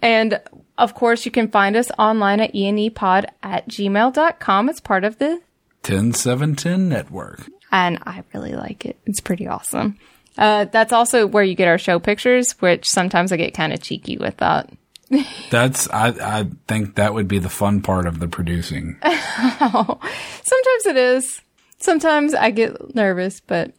And 0.00 0.40
of 0.82 0.94
course, 0.94 1.24
you 1.24 1.30
can 1.32 1.48
find 1.48 1.76
us 1.76 1.90
online 1.98 2.40
at 2.40 2.52
enepod 2.52 3.24
at 3.42 3.68
gmail.com. 3.68 4.68
It's 4.68 4.80
part 4.80 5.04
of 5.04 5.18
the 5.18 5.40
10710 5.84 6.88
Network. 6.88 7.48
and 7.70 7.98
I 8.04 8.22
really 8.34 8.52
like 8.52 8.84
it. 8.84 8.98
It's 9.06 9.20
pretty 9.20 9.46
awesome. 9.46 9.98
Uh, 10.36 10.64
that's 10.66 10.92
also 10.92 11.26
where 11.26 11.44
you 11.44 11.54
get 11.54 11.68
our 11.68 11.78
show 11.78 11.98
pictures, 11.98 12.52
which 12.60 12.86
sometimes 12.86 13.32
I 13.32 13.36
get 13.36 13.54
kind 13.54 13.72
of 13.72 13.80
cheeky 13.82 14.16
with 14.18 14.36
that. 14.38 14.70
That's 15.50 15.90
I 15.90 16.08
I 16.38 16.46
think 16.66 16.94
that 16.94 17.12
would 17.12 17.28
be 17.28 17.38
the 17.38 17.50
fun 17.50 17.82
part 17.82 18.06
of 18.06 18.18
the 18.18 18.28
producing. 18.28 18.96
Sometimes 19.02 20.86
it 20.86 20.96
is. 20.96 21.42
Sometimes 21.78 22.32
I 22.34 22.50
get 22.50 22.94
nervous, 22.94 23.40
but. 23.40 23.72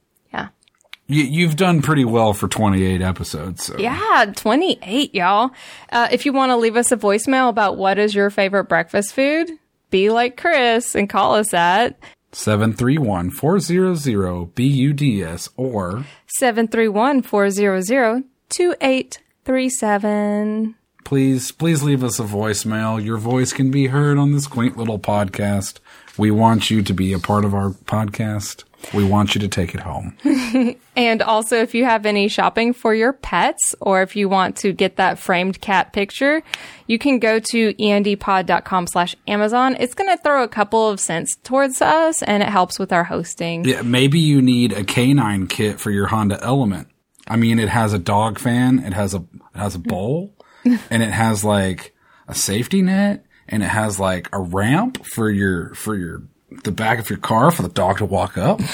You, 1.08 1.24
you've 1.24 1.56
done 1.56 1.82
pretty 1.82 2.06
well 2.06 2.34
for 2.34 2.48
28 2.48 3.02
episodes. 3.02 3.66
So. 3.66 3.78
Yeah, 3.78 4.32
28, 4.36 5.14
y'all. 5.14 5.52
Uh, 5.92 6.08
if 6.12 6.26
you 6.26 6.34
want 6.34 6.52
to 6.52 6.58
leave 6.58 6.78
us 6.78 6.92
a 6.92 6.98
voicemail 6.98 7.50
about 7.50 7.78
what 7.78 7.98
is 7.98 8.16
your 8.16 8.30
favorite 8.30 8.66
breakfast 8.66 9.14
food, 9.14 9.50
be 9.90 10.10
like 10.10 10.38
Chris 10.38 10.96
and 10.96 11.10
call 11.10 11.36
us 11.36 11.54
at 11.54 12.00
731 12.32 13.32
400 13.32 14.56
BUDS 14.56 15.50
or 15.56 16.06
731 16.28 17.22
400 17.22 18.24
2837. 18.50 20.76
please, 21.04 21.52
please 21.52 21.84
leave 21.84 22.04
us 22.04 22.20
a 22.20 22.24
voicemail. 22.24 23.04
Your 23.04 23.18
voice 23.18 23.54
can 23.54 23.72
be 23.72 23.88
heard 23.88 24.18
on 24.18 24.32
this 24.32 24.48
quaint 24.48 24.78
little 24.78 25.00
podcast. 25.00 25.80
We 26.18 26.32
want 26.32 26.72
you 26.72 26.82
to 26.82 26.94
be 26.94 27.14
a 27.14 27.20
part 27.20 27.46
of 27.46 27.54
our 27.54 27.70
podcast. 27.70 28.64
We 28.94 29.04
want 29.04 29.36
you 29.36 29.42
to 29.42 29.48
take 29.48 29.76
it 29.76 29.82
home. 29.82 30.16
And 30.96 31.24
also, 31.24 31.58
if 31.58 31.74
you 31.74 31.86
have 31.86 32.06
any 32.06 32.28
shopping 32.28 32.72
for 32.72 32.94
your 32.94 33.14
pets, 33.14 33.74
or 33.82 34.04
if 34.04 34.16
you 34.16 34.30
want 34.30 34.58
to 34.58 34.74
get 34.74 34.98
that 34.98 35.18
framed 35.18 35.60
cat 35.60 35.92
picture, 35.92 36.44
you 36.86 37.00
can 37.00 37.18
go 37.18 37.40
to 37.40 37.74
endpod.com 37.74 38.88
slash 38.88 39.16
Amazon. 39.28 39.76
It's 39.80 39.96
going 39.96 40.16
to 40.16 40.22
throw 40.22 40.44
a 40.44 40.48
couple 40.48 40.88
of 40.88 41.00
cents 41.00 41.36
towards 41.44 41.82
us, 41.82 42.22
and 42.22 42.44
it 42.44 42.50
helps 42.50 42.78
with 42.78 42.94
our 42.94 43.06
hosting. 43.06 43.66
Yeah, 43.66 43.82
maybe 43.82 44.20
you 44.20 44.40
need 44.40 44.72
a 44.72 44.84
canine 44.84 45.48
kit 45.48 45.80
for 45.80 45.90
your 45.90 46.08
Honda 46.08 46.40
Element. 46.44 46.90
I 47.28 47.38
mean, 47.38 47.58
it 47.58 47.70
has 47.70 47.94
a 47.94 48.00
dog 48.00 48.38
fan, 48.38 48.80
it 48.80 48.94
has 48.94 49.16
a 49.16 49.26
it 49.56 49.58
has 49.58 49.74
a 49.74 49.80
bowl, 49.80 50.36
and 50.66 51.02
it 51.02 51.12
has 51.12 51.44
like 51.44 51.96
a 52.28 52.36
safety 52.36 52.84
net, 52.84 53.26
and 53.48 53.64
it 53.64 53.70
has 53.70 54.00
like 54.00 54.30
a 54.32 54.40
ramp 54.40 55.04
for 55.06 55.32
your 55.32 55.74
for 55.74 55.96
your 55.96 56.24
the 56.64 56.72
back 56.72 57.00
of 57.00 57.10
your 57.10 57.20
car 57.20 57.52
for 57.52 57.62
the 57.62 57.70
dog 57.70 58.00
to 58.00 58.06
walk 58.06 58.38
up. 58.38 58.60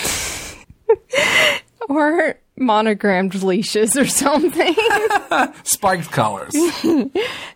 Or 1.89 2.35
monogrammed 2.55 3.41
leashes 3.41 3.97
or 3.97 4.05
something. 4.05 4.75
Spiked 5.63 6.11
collars. 6.11 6.53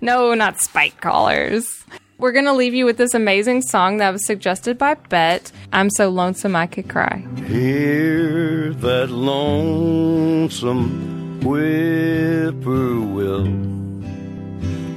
no, 0.01 0.33
not 0.33 0.59
spike 0.59 0.99
collars. 0.99 1.85
We're 2.17 2.31
going 2.31 2.45
to 2.45 2.53
leave 2.53 2.73
you 2.73 2.85
with 2.85 2.97
this 2.97 3.13
amazing 3.13 3.61
song 3.61 3.97
that 3.97 4.09
was 4.11 4.25
suggested 4.25 4.79
by 4.79 4.95
Bet. 4.95 5.51
I'm 5.71 5.91
so 5.91 6.09
lonesome 6.09 6.55
I 6.55 6.65
could 6.65 6.89
cry. 6.89 7.23
Hear 7.45 8.73
that 8.73 9.11
lonesome 9.11 11.39
whippoorwill. 11.43 13.45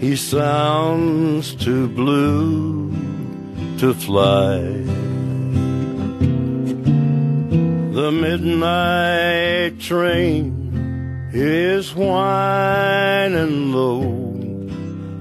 He 0.01 0.17
sounds 0.17 1.55
too 1.57 1.89
blue 1.89 2.91
to 3.79 3.93
fly. 3.93 4.59
The 7.93 8.11
midnight 8.11 9.79
train 9.81 11.31
is 11.35 11.95
whining 11.95 13.73
low. 13.73 14.01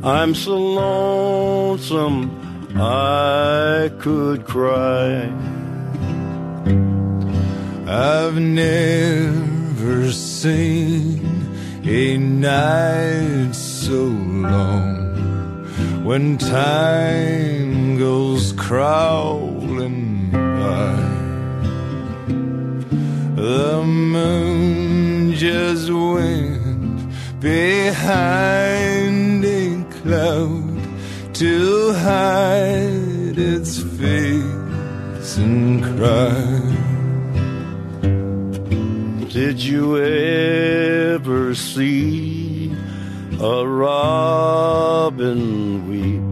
I'm 0.04 0.34
so 0.34 0.56
lonesome 0.56 2.32
I 2.78 3.92
could 4.00 4.46
cry. 4.46 5.30
I've 7.88 8.40
never 8.40 10.12
seen 10.12 11.26
a 11.84 12.18
night 12.18 13.54
so 13.54 14.04
long 14.04 15.15
when 16.06 16.38
time 16.38 17.98
goes 17.98 18.54
crawling 18.54 20.30
by. 20.30 20.96
The 23.42 23.82
moon 23.84 25.34
just 25.34 25.90
went 25.90 27.10
behind 27.40 29.44
a 29.44 29.84
cloud 29.96 30.80
to 31.34 31.94
hide 31.94 33.40
its 33.40 33.82
face 33.98 35.38
and 35.38 35.84
cry. 35.84 36.62
Did 39.28 39.60
you 39.60 39.98
ever 39.98 41.56
see 41.56 42.35
a 43.46 43.68
robin 43.68 45.42
weep 45.88 46.26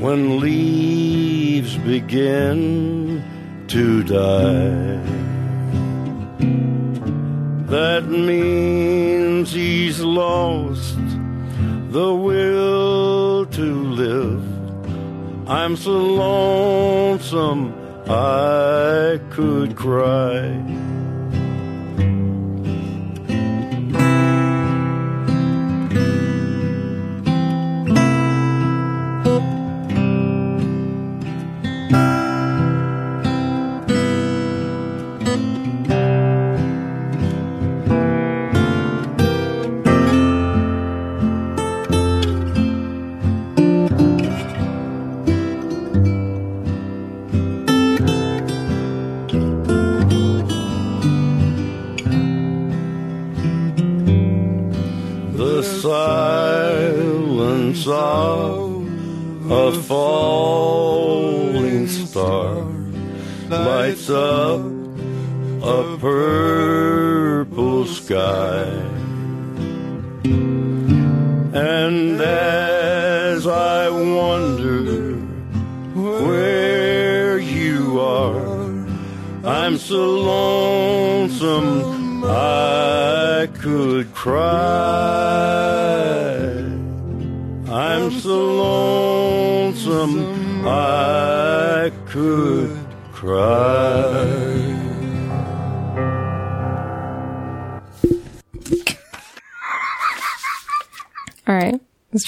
when 0.00 0.38
leaves 0.38 1.76
begin 1.78 3.24
to 3.66 4.04
die? 4.04 5.00
That 7.76 8.04
means 8.06 9.52
he's 9.52 9.98
lost 10.00 11.00
the 11.90 12.14
will 12.14 13.46
to 13.46 13.68
live. 14.02 14.44
I'm 15.48 15.74
so 15.76 15.90
lonesome 15.90 17.74
I 18.08 19.18
could 19.30 19.74
cry. 19.74 20.89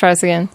Try 0.02 0.10
this 0.10 0.24
again. 0.24 0.48